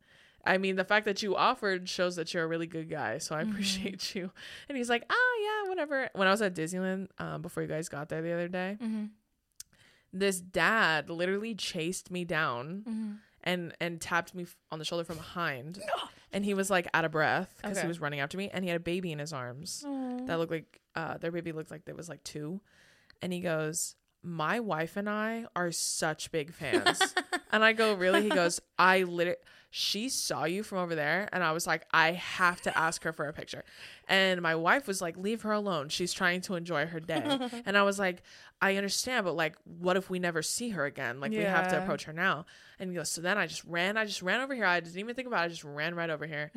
[0.47, 3.35] I mean, the fact that you offered shows that you're a really good guy, so
[3.35, 3.51] I Mm-hmm.
[3.53, 4.31] appreciate you.
[4.69, 7.89] And he's like, "Oh yeah, whatever." When I was at Disneyland, um, before you guys
[7.89, 9.05] got there the other day, Mm-hmm.
[10.13, 13.13] this dad literally chased me down Mm-hmm.
[13.43, 15.81] and and tapped me on the shoulder from behind,
[16.33, 17.83] and he was like out of breath because Okay.
[17.85, 19.85] he was running after me, and he had a baby in his arms
[20.27, 22.61] that looked like uh their baby looked like there was like two
[23.21, 27.15] and he goes my wife and i are such big fans
[27.53, 29.37] and i go really he goes i literally
[29.77, 33.13] she saw you from over there and i was like i have to ask her
[33.13, 33.65] for a picture.
[34.07, 35.89] And my wife was like leave her alone.
[35.89, 37.25] She's trying to enjoy her day.
[37.67, 38.23] And i was like
[38.63, 41.19] i understand but like what if we never see her again?
[41.19, 42.47] Like we have to approach her now.
[42.79, 44.65] And he goes so then i just ran i just ran over here.
[44.65, 45.47] I didn't even think about it.
[45.47, 46.53] I just ran right over here.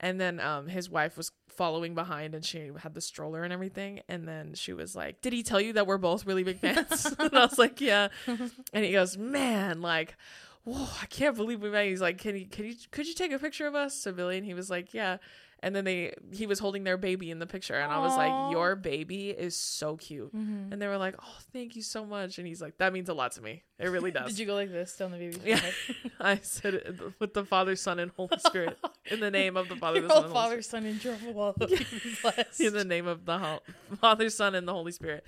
[0.00, 4.00] And then um his wife was following behind and she had the stroller and everything.
[4.08, 7.14] And then she was like did he tell you that we're both really big fans?
[7.18, 8.08] And i was like yeah.
[8.72, 10.16] And he goes man like
[10.64, 11.86] whoa i can't believe we met.
[11.86, 14.02] He's like can you can you could you take a picture of us?
[14.02, 15.18] To billy and he was like yeah.
[15.64, 18.50] And then they he was holding their baby in the picture and i was like
[18.50, 20.34] your baby is so cute.
[20.34, 20.72] Mm-hmm.
[20.72, 22.38] and they were like oh thank you so much.
[22.38, 23.62] And he's like that means a lot to me.
[23.78, 24.30] It really does.
[24.30, 25.60] Did you go like this in the baby's yeah.
[26.20, 28.76] I said it with the father son and holy spirit.
[29.10, 31.54] In the name of the father the son and Holy father, son, and Jehovah.
[32.60, 33.60] In the name of the
[34.00, 35.24] Father, Son, and the Holy Spirit.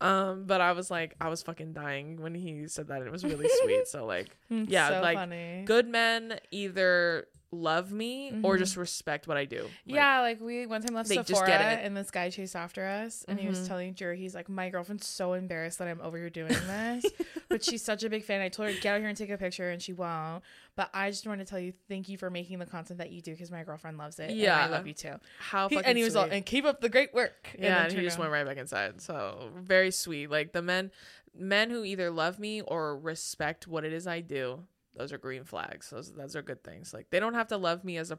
[0.00, 3.02] Um, but I was like, I was fucking dying when he said that.
[3.02, 3.88] It was really sweet.
[3.88, 5.62] So like, yeah, so like funny.
[5.64, 7.26] good men either
[7.60, 9.62] love me or just respect what I do.
[9.62, 13.38] Like, yeah, like we one time left Sephora and this guy chased after us and
[13.40, 13.68] he was Mhm.
[13.68, 17.06] telling Jerry, he's like, My girlfriend's so embarrassed that I'm over here doing this.
[17.48, 18.40] but she's such a big fan.
[18.40, 20.42] I told her, get out here and take a picture and she won't.
[20.76, 23.22] But I just want to tell you, thank you for making the content that you
[23.22, 24.30] do because my girlfriend loves it.
[24.32, 24.62] Yeah.
[24.64, 25.14] And I love you too.
[25.38, 26.36] how He- fucking and he was all, sweet.
[26.36, 27.48] and keep up the great work.
[27.58, 28.30] yeah, then and he just around.
[28.30, 29.00] went right back inside.
[29.00, 30.30] So very sweet.
[30.30, 30.90] Like the men,
[31.34, 34.64] men who either love me or respect what it is I do.
[34.96, 35.90] Those are green flags.
[35.90, 36.94] Those those are good things.
[36.94, 38.18] Like they don't have to love me as a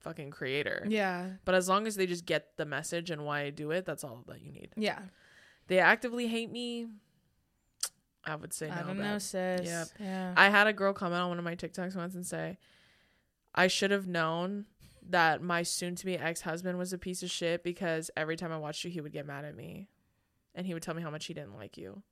[0.00, 0.84] fucking creator.
[0.88, 1.30] Yeah.
[1.44, 4.04] But as long as they just get the message and why I do it, that's
[4.04, 4.70] all that you need.
[4.76, 5.00] Yeah.
[5.68, 6.86] They actively hate me.
[8.24, 8.74] I would say no.
[8.74, 9.66] I don't know, sis.
[9.66, 9.88] Yep.
[10.00, 10.34] Yeah.
[10.36, 12.58] I had a girl comment on one of my TikToks once and say,
[13.54, 14.66] I should have known
[15.08, 18.52] that my soon to be ex husband was a piece of shit because every time
[18.52, 19.88] I watched you, he would get mad at me.
[20.54, 22.02] And he would tell me how much he didn't like you.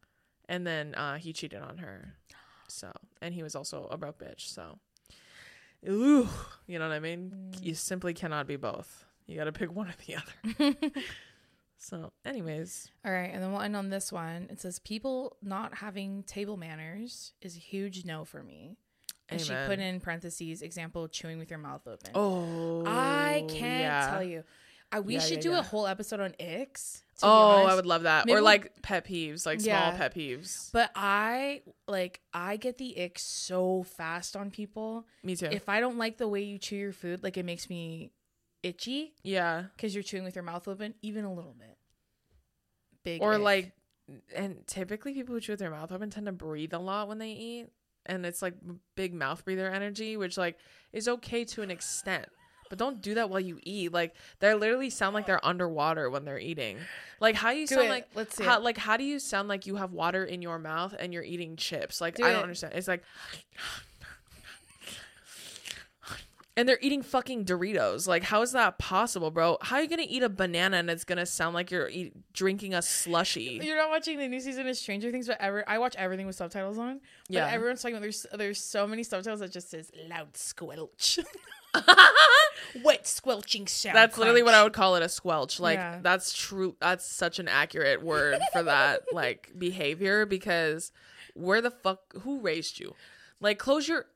[0.48, 2.14] And then uh, he cheated on her.
[2.74, 4.48] So, and he was also a broke bitch.
[4.48, 4.78] So,
[5.88, 6.28] ooh,
[6.66, 7.32] you know what I mean?
[7.52, 7.64] Mm.
[7.64, 9.04] You simply cannot be both.
[9.26, 10.90] You got to pick one or the other.
[11.78, 14.48] so, anyways, All right, and then we'll end on this one.
[14.50, 18.76] It says people not having table manners is a huge no for me.
[19.30, 22.10] And she put in parentheses example chewing with your mouth open.
[22.14, 24.10] oh, I can't yeah.
[24.10, 24.44] tell you.
[24.92, 27.03] I, we Yeah, should yeah, do a whole episode on icks.
[27.22, 28.26] Oh, I would love that.
[28.26, 29.90] Maybe or like pet peeves, like Yeah.
[29.90, 30.70] small pet peeves.
[30.72, 35.06] But I like I get the ick so fast on people.
[35.22, 35.46] Me too.
[35.46, 38.10] If I don't like the way you chew your food, like it makes me
[38.62, 39.64] itchy yeah.
[39.76, 41.76] because you're chewing with your mouth open, even a little bit.
[43.04, 43.40] Big Or ick.
[43.42, 43.72] like,
[44.34, 47.18] and typically people who chew with their mouth open tend to breathe a lot when
[47.18, 47.66] they eat.
[48.06, 48.54] And it's like
[48.96, 50.58] big mouth breather energy, which like
[50.92, 52.26] is okay to an extent.
[52.70, 53.92] But don't do that while you eat.
[53.92, 56.78] Like they literally sound like they're underwater when they're eating.
[57.20, 57.90] Like how you Do sound it.
[57.90, 58.62] like Let's see how it.
[58.64, 61.56] like how do you sound like you have water in your mouth and you're eating
[61.56, 62.00] chips?
[62.00, 62.32] Like Do I it.
[62.34, 62.72] don't understand.
[62.74, 63.02] It's like
[66.56, 68.06] and they're eating fucking Doritos.
[68.06, 69.58] Like, how is that possible, bro?
[69.60, 72.74] How are you gonna eat a banana and it's gonna sound like you're eat- drinking
[72.74, 73.58] a slushy?
[73.60, 76.36] You're not watching the new season of Stranger Things, but ever I watch everything with
[76.36, 77.00] subtitles on.
[77.28, 77.50] But Yeah.
[77.50, 81.18] everyone's talking about there's there's so many subtitles that just says loud squelch.
[82.82, 83.96] Wet squelching sound.
[83.96, 84.54] That's literally what.
[84.54, 85.60] I would call it a squelch.
[85.60, 86.00] Like Yeah.
[86.02, 86.76] that's true.
[86.80, 90.90] That's such an accurate word for that like behavior because
[91.34, 92.94] where the fuck who raised you?
[93.40, 94.06] Like close your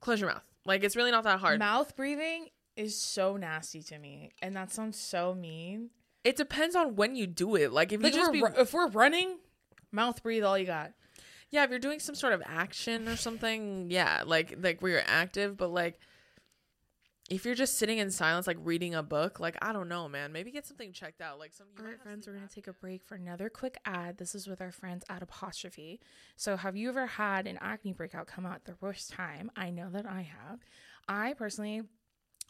[0.00, 0.42] close your mouth.
[0.66, 1.58] Like it's really not that hard.
[1.58, 5.90] Mouth breathing is so nasty to me, and that sounds so mean.
[6.24, 7.72] it depends on when you do it.
[7.72, 9.38] Like if you Like just we're be if we're running,
[9.92, 10.92] mouth breathe all you got.
[11.50, 15.02] yeah, if you're doing some sort of action or something, yeah, like like where you're
[15.06, 15.98] active, but like
[17.28, 20.32] if you're just sitting in silence, like reading a book, like I don't know, man.
[20.32, 21.38] Maybe get something checked out.
[21.38, 21.66] Like some.
[21.78, 24.16] All right, friends, we're going to take a break for another quick ad.
[24.18, 26.00] This is with our friends at Apostrophe.
[26.36, 29.50] So, have you ever had an acne breakout come out the worst time?
[29.56, 30.60] I know that I have.
[31.06, 31.82] I personally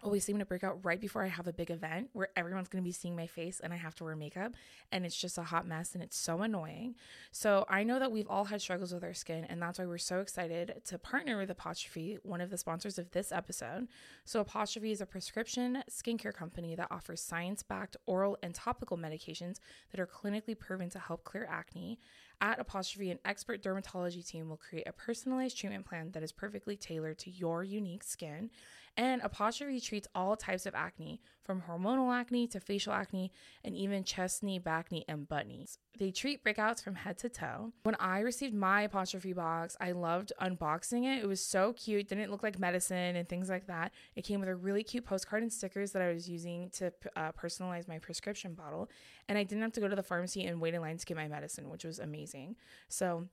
[0.03, 2.83] always seem to break out right before I have a big event where everyone's going
[2.83, 4.53] to be seeing my face and I have to wear makeup
[4.93, 6.95] and it's just a hot mess and it's so annoying.
[7.33, 9.99] So I know that we've all had struggles with our skin and that's why we're
[9.99, 13.89] so excited to partner with Apostrophe, one of the sponsors of this episode.
[14.25, 19.57] So Apostrophe is a prescription skincare company that offers science-backed oral and topical medications
[19.91, 21.99] that are clinically proven to help clear acne.
[22.41, 26.77] At Apostrophe, an expert dermatology team will create a personalized treatment plan that is perfectly
[26.77, 28.51] tailored to your unique skin.
[28.99, 33.31] And Apostrophe treats all types of acne, from hormonal acne to facial acne,
[33.63, 35.79] and even chest knee, bacne, and butt knees.
[36.01, 37.73] They treat breakouts from head to toe.
[37.85, 41.23] When I received my Apostrophe box, I loved unboxing it.
[41.23, 43.93] It was so cute, didn't look like medicine and things like that.
[44.17, 47.31] It came with a really cute postcard and stickers that I was using to uh,
[47.31, 48.91] personalize my prescription bottle.
[49.29, 51.17] And I didn't have to go to the pharmacy and wait in line to get
[51.17, 52.57] my medicine, which was amazing.
[52.89, 53.29] So,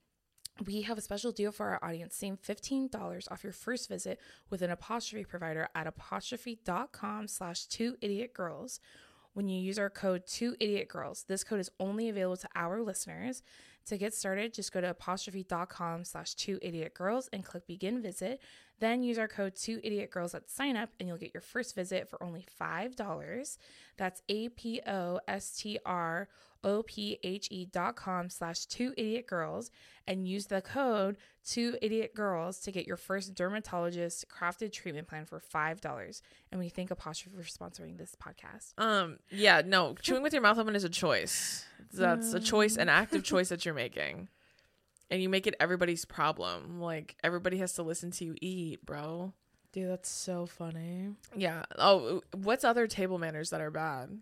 [0.64, 2.16] we have a special deal for our audience.
[2.16, 8.34] Save $15 off your first visit with an apostrophe provider at apostrophe.com slash two idiot
[8.34, 8.80] girls.
[9.34, 12.82] When you use our code two idiot girls, this code is only available to our
[12.82, 13.44] listeners.
[13.88, 18.40] To get started, just go to apostrophe.com slash two idiot girls and click begin visit.
[18.80, 21.76] Then use our code two idiot girls at sign up and you'll get your first
[21.76, 23.58] visit for only $5.
[23.98, 26.30] That's A P O S T R
[26.66, 29.72] O P H E dot com slash two idiot girls
[30.08, 35.26] and use the code two idiot girls to get your first dermatologist crafted treatment plan
[35.26, 36.22] for five dollars.
[36.52, 38.74] And we thank Apostrophe for sponsoring this podcast.
[38.78, 41.66] Um, yeah, no, chewing with your mouth open is a choice.
[41.94, 44.28] That's a choice, an active choice that you're making.
[45.12, 46.82] And you make it everybody's problem.
[46.82, 49.34] Like everybody has to listen to you eat, bro.
[49.72, 51.12] Dude, that's so funny.
[51.36, 51.64] Yeah.
[51.78, 54.18] Oh, what's other table manners that are bad?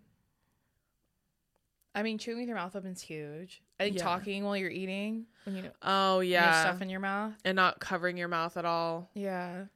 [1.94, 3.62] I mean, chewing with your mouth open's huge.
[3.78, 4.02] I think Yeah.
[4.02, 6.62] talking while you're eating, when you Oh yeah.
[6.62, 7.34] stuff in your mouth.
[7.44, 9.10] and not covering your mouth at all.
[9.14, 9.66] Yeah.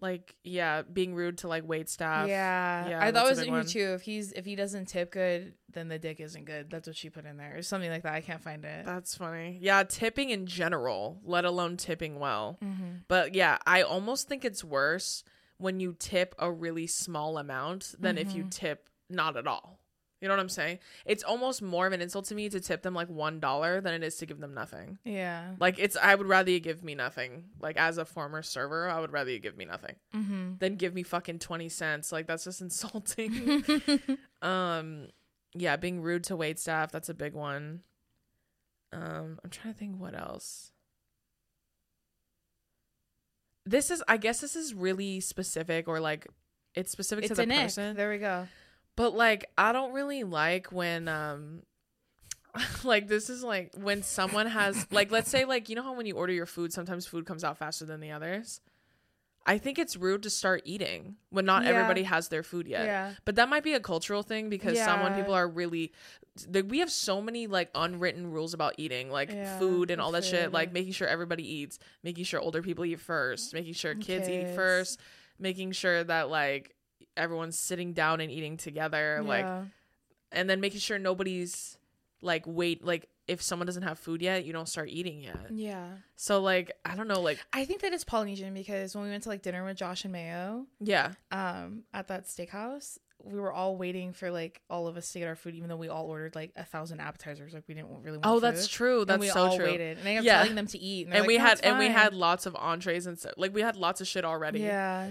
[0.00, 2.28] Like yeah, being rude to like wait staff.
[2.28, 2.88] yeah.
[2.88, 3.94] yeah, I thought it was you too.
[3.94, 6.70] If he's if he doesn't tip good, then the dick isn't good.
[6.70, 7.56] That's what she put in there.
[7.56, 8.14] Or something like that.
[8.14, 8.86] I can't find it.
[8.86, 9.58] That's funny.
[9.60, 12.58] Yeah, tipping in general, let alone tipping well.
[12.62, 12.98] mm-hmm.
[13.08, 15.24] But yeah, I almost think it's worse
[15.56, 19.77] when you tip a really small amount than if you tip not at all.
[20.20, 20.80] You know what I'm saying?
[21.06, 23.94] It's almost more of an insult to me to tip them like one dollar than
[23.94, 24.98] it is to give them nothing.
[25.04, 25.52] Yeah.
[25.60, 27.44] Like it's I would rather you give me nothing.
[27.60, 30.54] Like as a former server, I would rather you give me nothing Mm-hmm.
[30.58, 32.10] than give me fucking twenty cents.
[32.10, 33.64] Like that's just insulting.
[34.42, 35.06] um
[35.54, 37.80] yeah, being rude to wait staff, that's a big one.
[38.92, 40.72] Um, I'm trying to think what else.
[43.66, 46.26] This is I guess this is really specific or like
[46.74, 47.96] it's specific It's to the person.
[47.96, 48.46] There we go.
[48.98, 51.62] But like I don't really like when um
[52.84, 56.04] like this is like when someone has like let's say like you know how when
[56.06, 58.60] you order your food sometimes food comes out faster than the others.
[59.46, 61.70] I think it's rude to start eating when not Yeah.
[61.70, 62.84] everybody has their food yet.
[62.86, 63.12] Yeah.
[63.24, 65.14] But that might be a cultural thing because Yeah.
[65.14, 65.92] people are really
[66.52, 70.12] like we have so many like unwritten rules about eating, like Yeah, food and all
[70.12, 73.94] that shit, like making sure everybody eats, making sure older people eat first, making sure
[73.94, 74.98] kids, eat first,
[75.38, 76.74] making sure that like
[77.16, 79.46] everyone's sitting down and eating together, like
[80.32, 81.76] and then making sure nobody's
[82.20, 85.48] like wait like if someone doesn't have food yet, you don't start eating yet.
[85.50, 85.88] Yeah.
[86.16, 89.22] So like I don't know, like I think that it's Polynesian because when we went
[89.24, 93.76] to like dinner with Josh and Mayo, yeah, um, at that steakhouse, we were all
[93.76, 96.34] waiting for like all of us to get our food, even though we all ordered
[96.34, 97.52] like a thousand appetizers.
[97.52, 98.16] Like we didn't really.
[98.16, 98.72] Want oh that's food.
[98.72, 99.66] true, And that's we so all true.
[99.66, 100.38] waited, and I kept Yeah.
[100.38, 103.06] telling them to eat, and, And like, we had and we had lots of entrees
[103.06, 103.34] and stuff.
[103.36, 104.60] Like we had lots of shit already.
[104.60, 105.10] yeah,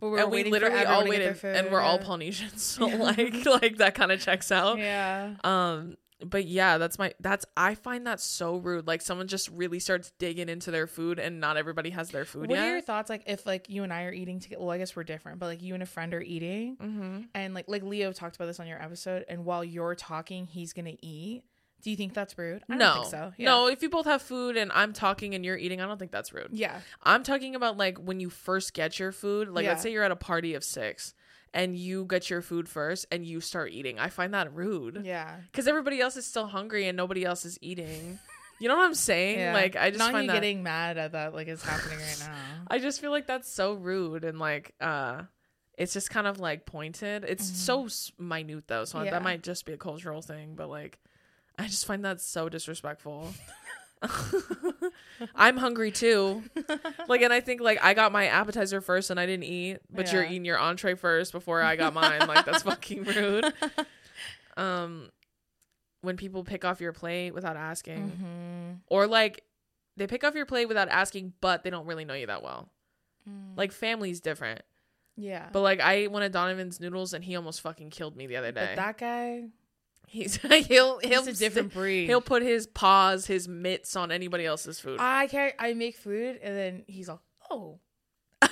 [0.00, 2.62] but we were and we literally all to get their waited, and we're all Polynesians,
[2.62, 4.78] so like like that kind of checks out.
[4.78, 8.86] Yeah, Um, but yeah, that's my that's I find that so rude.
[8.86, 12.42] Like someone just really starts digging into their food, and not everybody has their food
[12.42, 12.50] yet.
[12.50, 12.66] what yet.
[12.66, 13.08] are your thoughts?
[13.08, 14.62] Like if like you and I are eating together.
[14.62, 17.20] Well, I guess we're different, but like you and a friend are eating, mm-hmm.
[17.34, 20.72] and like like Leo talked about this on your episode, and while you're talking, he's
[20.72, 21.44] gonna eat.
[21.82, 22.62] Do you think that's rude?
[22.68, 23.32] I no, don't think so.
[23.36, 23.44] Yeah.
[23.50, 23.68] no.
[23.68, 26.32] If you both have food and I'm talking and you're eating, I don't think that's
[26.32, 26.48] rude.
[26.52, 26.80] Yeah.
[27.02, 29.48] I'm talking about like when you first get your food.
[29.48, 29.70] Like Yeah.
[29.70, 31.14] let's say you're at a party of six,
[31.54, 33.98] and you get your food first, and you start eating.
[33.98, 35.02] I find that rude.
[35.04, 35.36] Yeah.
[35.50, 38.18] because everybody else is still hungry and nobody else is eating.
[38.60, 39.38] You know what I'm saying?
[39.38, 39.52] Yeah.
[39.54, 42.16] Like I just not find you that getting mad at that like it's happening right
[42.18, 42.34] now.
[42.68, 45.22] I just feel like that's so rude and like uh
[45.78, 47.24] it's just kind of like pointed.
[47.24, 47.86] It's so
[48.18, 49.04] minute though, so Mm-hmm.
[49.04, 49.10] Yeah.
[49.12, 50.98] that might just be a cultural thing, but like
[51.58, 53.32] I just find that so disrespectful.
[55.34, 56.44] I'm hungry too.
[57.08, 60.12] Like and I think like I got my appetizer first and I didn't eat, but
[60.12, 62.26] you're eating your entree first before I got mine.
[62.28, 63.52] like that's fucking rude.
[64.56, 65.10] Um
[66.00, 68.72] when people pick off your plate without asking Mm-hmm.
[68.88, 69.44] or like
[69.96, 72.68] they pick off your plate without asking but they don't really know you that well
[73.28, 73.56] Mm.
[73.58, 74.62] like family's different
[75.16, 75.48] Yeah.
[75.52, 78.36] But like I ate one of Donovan's noodles and he almost fucking killed me the
[78.36, 78.72] other day.
[78.74, 79.44] But that guy,
[80.10, 82.06] he's he'll he'll he's a different breed.
[82.06, 84.98] He'll put his paws, his mitts on anybody else's food.
[85.00, 85.54] I can't.
[85.58, 87.18] I make food, and then he's like,
[87.50, 87.78] "Oh,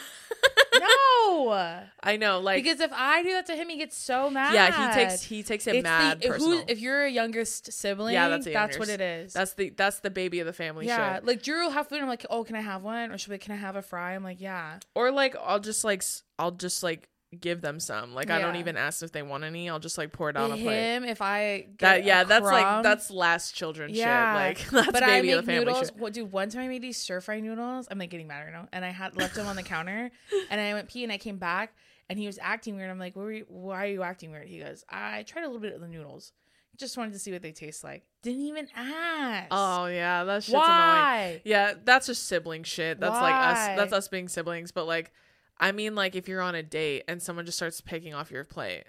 [0.78, 4.54] no," I know, like because if I do that to him, he gets so mad.
[4.54, 6.58] yeah, he takes he takes it It's mad the, personal.
[6.58, 9.00] who, if you're a youngest sibling, Yeah, that's that's, what youngest.
[9.00, 9.32] it is.
[9.32, 11.24] that's the that's the baby of the family yeah, shit.
[11.26, 12.00] like Drew will have food.
[12.00, 13.10] I'm like, oh, can I have one?
[13.10, 14.14] Or she'll be, like, can I have a fry?
[14.14, 14.78] I'm like, yeah.
[14.94, 17.08] Or like I'll just like s- I'll just like
[17.40, 18.14] give them some.
[18.14, 19.68] Like I don't even ask if they want any.
[19.68, 20.76] I'll just like pour it on a plate.
[20.94, 24.48] him, if I That yeah, that's like that's last children Yeah.
[24.48, 24.70] shit.
[24.70, 25.88] Like that's but I baby make of the family noodles.
[25.88, 25.96] shit.
[25.96, 26.30] What, dude?
[26.32, 27.88] One time I made these stir fry noodles.
[27.90, 30.10] I'm like getting mad right now, and I had left them on the counter,
[30.50, 31.74] and I went pee, and I came back,
[32.08, 32.90] and he was acting weird.
[32.90, 35.46] I'm like, "What were you, why are you acting weird?" He goes, "I tried a
[35.46, 36.32] little bit of the noodles,
[36.76, 38.04] just wanted to see what they taste like.
[38.22, 39.48] Didn't even ask.
[39.50, 40.66] Oh yeah, that shit's annoying.
[40.68, 41.40] why?
[41.44, 43.00] Yeah, that's just sibling shit.
[43.00, 43.66] That's like us.
[43.76, 44.72] That's us being siblings.
[44.72, 45.12] But like,
[45.58, 48.44] I mean, like if you're on a date and someone just starts picking off your
[48.44, 48.84] plate,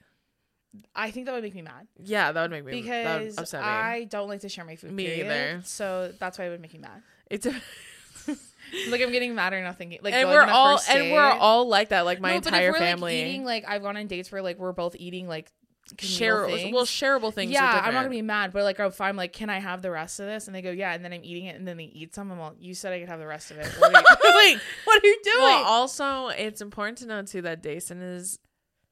[0.96, 3.62] I think that would make me mad yeah, that would make me that because upset
[3.62, 3.68] me.
[3.68, 4.92] I don't like to share my food.
[4.92, 5.26] Me period.
[5.26, 5.62] either.
[5.64, 7.02] So that's why it would make me mad.
[7.30, 7.56] It's a,
[8.90, 9.98] Like I'm getting mad or nothing.
[10.02, 12.02] Like and we're all and we're all like that.
[12.06, 13.18] Like my No, entire family.
[13.22, 15.52] Like, eating like I've gone on dates where like we're both eating like
[16.00, 16.74] share communal things.
[16.76, 17.52] well shareable things.
[17.52, 19.82] yeah, I'm not gonna be mad, but like oh, if I'm like, can I have
[19.82, 20.48] the rest of this?
[20.48, 22.32] And they go, yeah, and then I'm eating it, and then they eat some.
[22.32, 23.68] I'm all, you said I could have the rest of it.
[23.80, 25.38] What are you, wait, what are you doing?
[25.40, 28.40] Well, also, it's important to know too that Dason is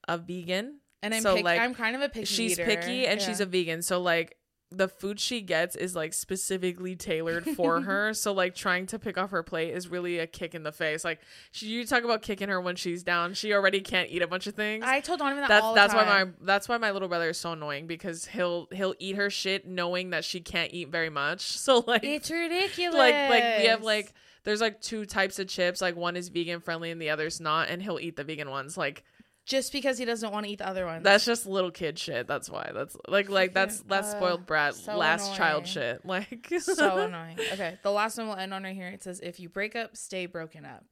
[0.07, 0.79] a vegan.
[1.03, 2.65] and I'm so, pick- like, I'm kind of a picky she's eater.
[2.65, 3.27] picky and Yeah.
[3.27, 3.81] she's a vegan.
[3.81, 4.37] So like
[4.77, 8.13] the food she gets is like specifically tailored for her.
[8.13, 11.03] So like trying to pick off her plate is really a kick in the face.
[11.03, 11.19] Like
[11.51, 13.33] she, you talk about kicking her when she's down.
[13.33, 14.83] She already can't eat a bunch of things.
[14.85, 17.37] I told Donovan that that's all that's why my that's why my little brother is
[17.37, 21.57] so annoying because he'll he'll eat her shit knowing that she can't eat very much.
[21.65, 22.95] So like It's ridiculous.
[22.97, 24.13] like like we have like
[24.43, 27.69] there's like two types of chips like one is vegan friendly and the other's not
[27.69, 29.03] and he'll eat the vegan ones like
[29.45, 31.03] just because he doesn't want to eat the other ones.
[31.03, 34.73] that's just little kid shit that's why that's like like that's that's uh, spoiled brat
[34.75, 37.37] so last child shit like so annoying.
[37.53, 38.87] Okay, the last one we'll end on right here.
[38.89, 40.83] It says, "If you break up, stay broken up."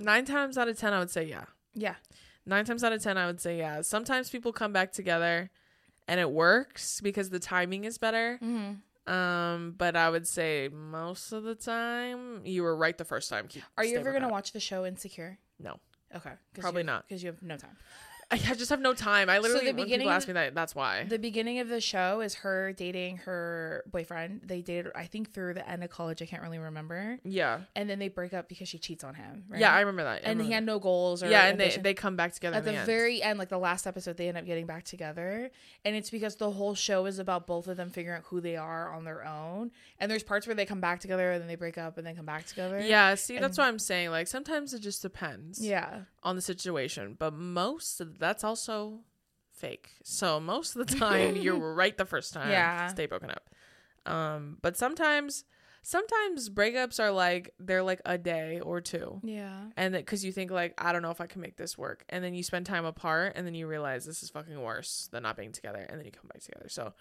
[0.00, 1.44] nine times out of ten i would say yeah
[1.74, 1.94] Yeah,
[2.46, 5.50] nine times out of ten i would say yeah sometimes people come back together
[6.06, 9.12] and it works because the timing is better mm-hmm.
[9.12, 13.48] um but i would say most of the time you were right the first time
[13.48, 14.32] Keep- Are you ever gonna up.
[14.32, 15.38] watch the show Insecure?
[15.58, 15.80] no
[16.16, 17.06] Okay, Probably not.
[17.06, 17.76] because you have no time.
[18.30, 19.30] I just have no time.
[19.30, 21.04] I literally so the when beginning people ask me that, that's why.
[21.04, 24.42] The beginning of the show is her dating her boyfriend.
[24.44, 26.20] They dated, I think, through the end of college.
[26.20, 27.18] I can't really remember.
[27.24, 29.44] yeah, And then they break up because she cheats on him.
[29.48, 29.60] Right?
[29.60, 30.26] yeah, I remember that.
[30.26, 31.82] I and he had no goals or yeah, and they ambition.
[31.82, 32.86] they come back together at in the, end.
[32.86, 35.50] very end, like the last episode, they end up getting back together,
[35.86, 38.56] and it's because the whole show is about both of them figuring out who they
[38.56, 39.70] are on their own.
[39.98, 42.14] And there's parts where they come back together, and then they break up, and then
[42.14, 42.78] come back together.
[42.78, 44.10] Yeah, see, that's what I'm saying.
[44.10, 45.64] Like sometimes it just depends.
[45.64, 49.00] yeah, on the situation, but most of that's also
[49.52, 49.90] fake.
[50.02, 52.50] So most of the time you're right the first time.
[52.50, 52.88] Yeah.
[52.88, 53.50] Stay broken up.
[54.06, 55.44] Um, but sometimes
[55.82, 59.20] sometimes breakups are like they're like a day or two.
[59.24, 59.64] yeah.
[59.76, 62.04] And that because you think like I don't know if I can make this work,
[62.08, 65.22] and then you spend time apart, and then you realize this is fucking worse than
[65.22, 66.68] not being together, and then you come back together.
[66.68, 66.92] So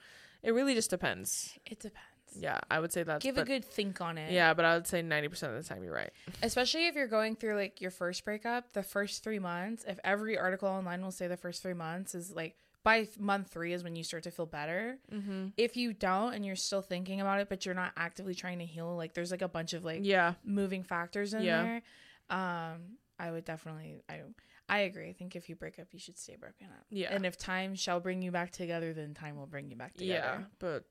[0.43, 1.57] it really just depends.
[1.65, 2.07] It depends.
[2.40, 4.32] Yeah, I would say that's Give but, a good think on it.
[4.32, 6.12] Yeah, but I would say ninety percent of the time you're right.
[6.44, 10.38] especially if you're going through like your first breakup the first three months if every
[10.38, 13.96] article online will say the first three months is like by month three is when
[13.96, 15.48] you start to feel better Mm-hmm.
[15.58, 18.66] if you don't and you're still thinking about it but you're not actively trying to
[18.66, 21.64] heal like there's like a bunch of like Yeah, moving factors in Yeah.
[21.64, 21.82] there
[22.30, 24.22] um i would definitely i
[24.70, 27.14] i agree i think if you break up you should stay broken up Yeah.
[27.14, 30.14] and if time shall bring you back together then time will bring you back together
[30.40, 30.84] yeah, but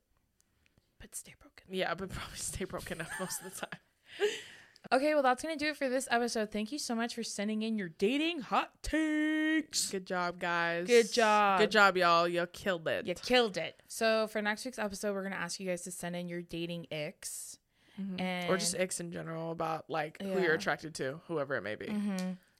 [1.01, 3.81] but stay broken yeah, but probably stay broken up most of the time.
[4.93, 7.63] okay well that's gonna do it for this episode thank you so much for sending
[7.63, 10.87] in your dating hot takes Good job, guys.
[10.87, 11.61] Good job.
[11.61, 12.29] Good job, y'all.
[12.29, 13.07] You killed it.
[13.07, 13.81] You killed it.
[13.89, 16.87] So for next week's episode, we're gonna ask you guys to send in your dating
[16.93, 17.59] icks.
[18.01, 18.21] Mhm.
[18.21, 21.75] And or just icks in general about like who you're attracted to, whoever it may
[21.75, 21.91] be.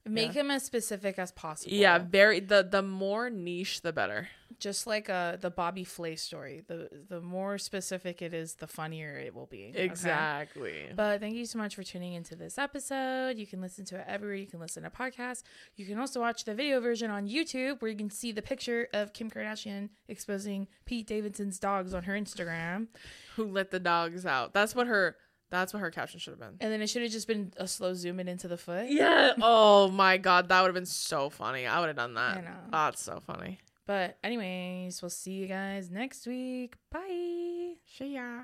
[0.05, 1.73] Make them as specific as possible.
[1.73, 4.29] Yeah, very the the more niche the better.
[4.59, 6.63] Just like uh the Bobby Flay story.
[6.67, 9.67] The the more specific it is, the funnier it will be.
[9.69, 9.83] okay?
[9.83, 10.85] Exactly.
[10.95, 13.37] But thank you so much for tuning into this episode.
[13.37, 14.35] You can listen to it everywhere.
[14.35, 15.43] You can listen to podcasts.
[15.75, 18.87] You can also watch the video version on YouTube where you can see the picture
[18.93, 22.87] of Kim Kardashian exposing Pete Davidson's dogs on her Instagram.
[23.35, 24.53] Who let the dogs out?
[24.53, 25.15] That's what her
[25.49, 26.57] that's what her caption should have been.
[26.59, 28.87] And then it should have just been a slow zoom in into the foot.
[28.89, 29.33] Yeah.
[29.41, 31.65] Oh my god, that would have been so funny.
[31.65, 32.37] I would have done that.
[32.37, 32.57] I know.
[32.71, 33.59] That's so funny.
[33.87, 36.75] But anyways, we'll see you guys next week.
[36.91, 37.75] Bye.
[37.85, 38.43] See ya.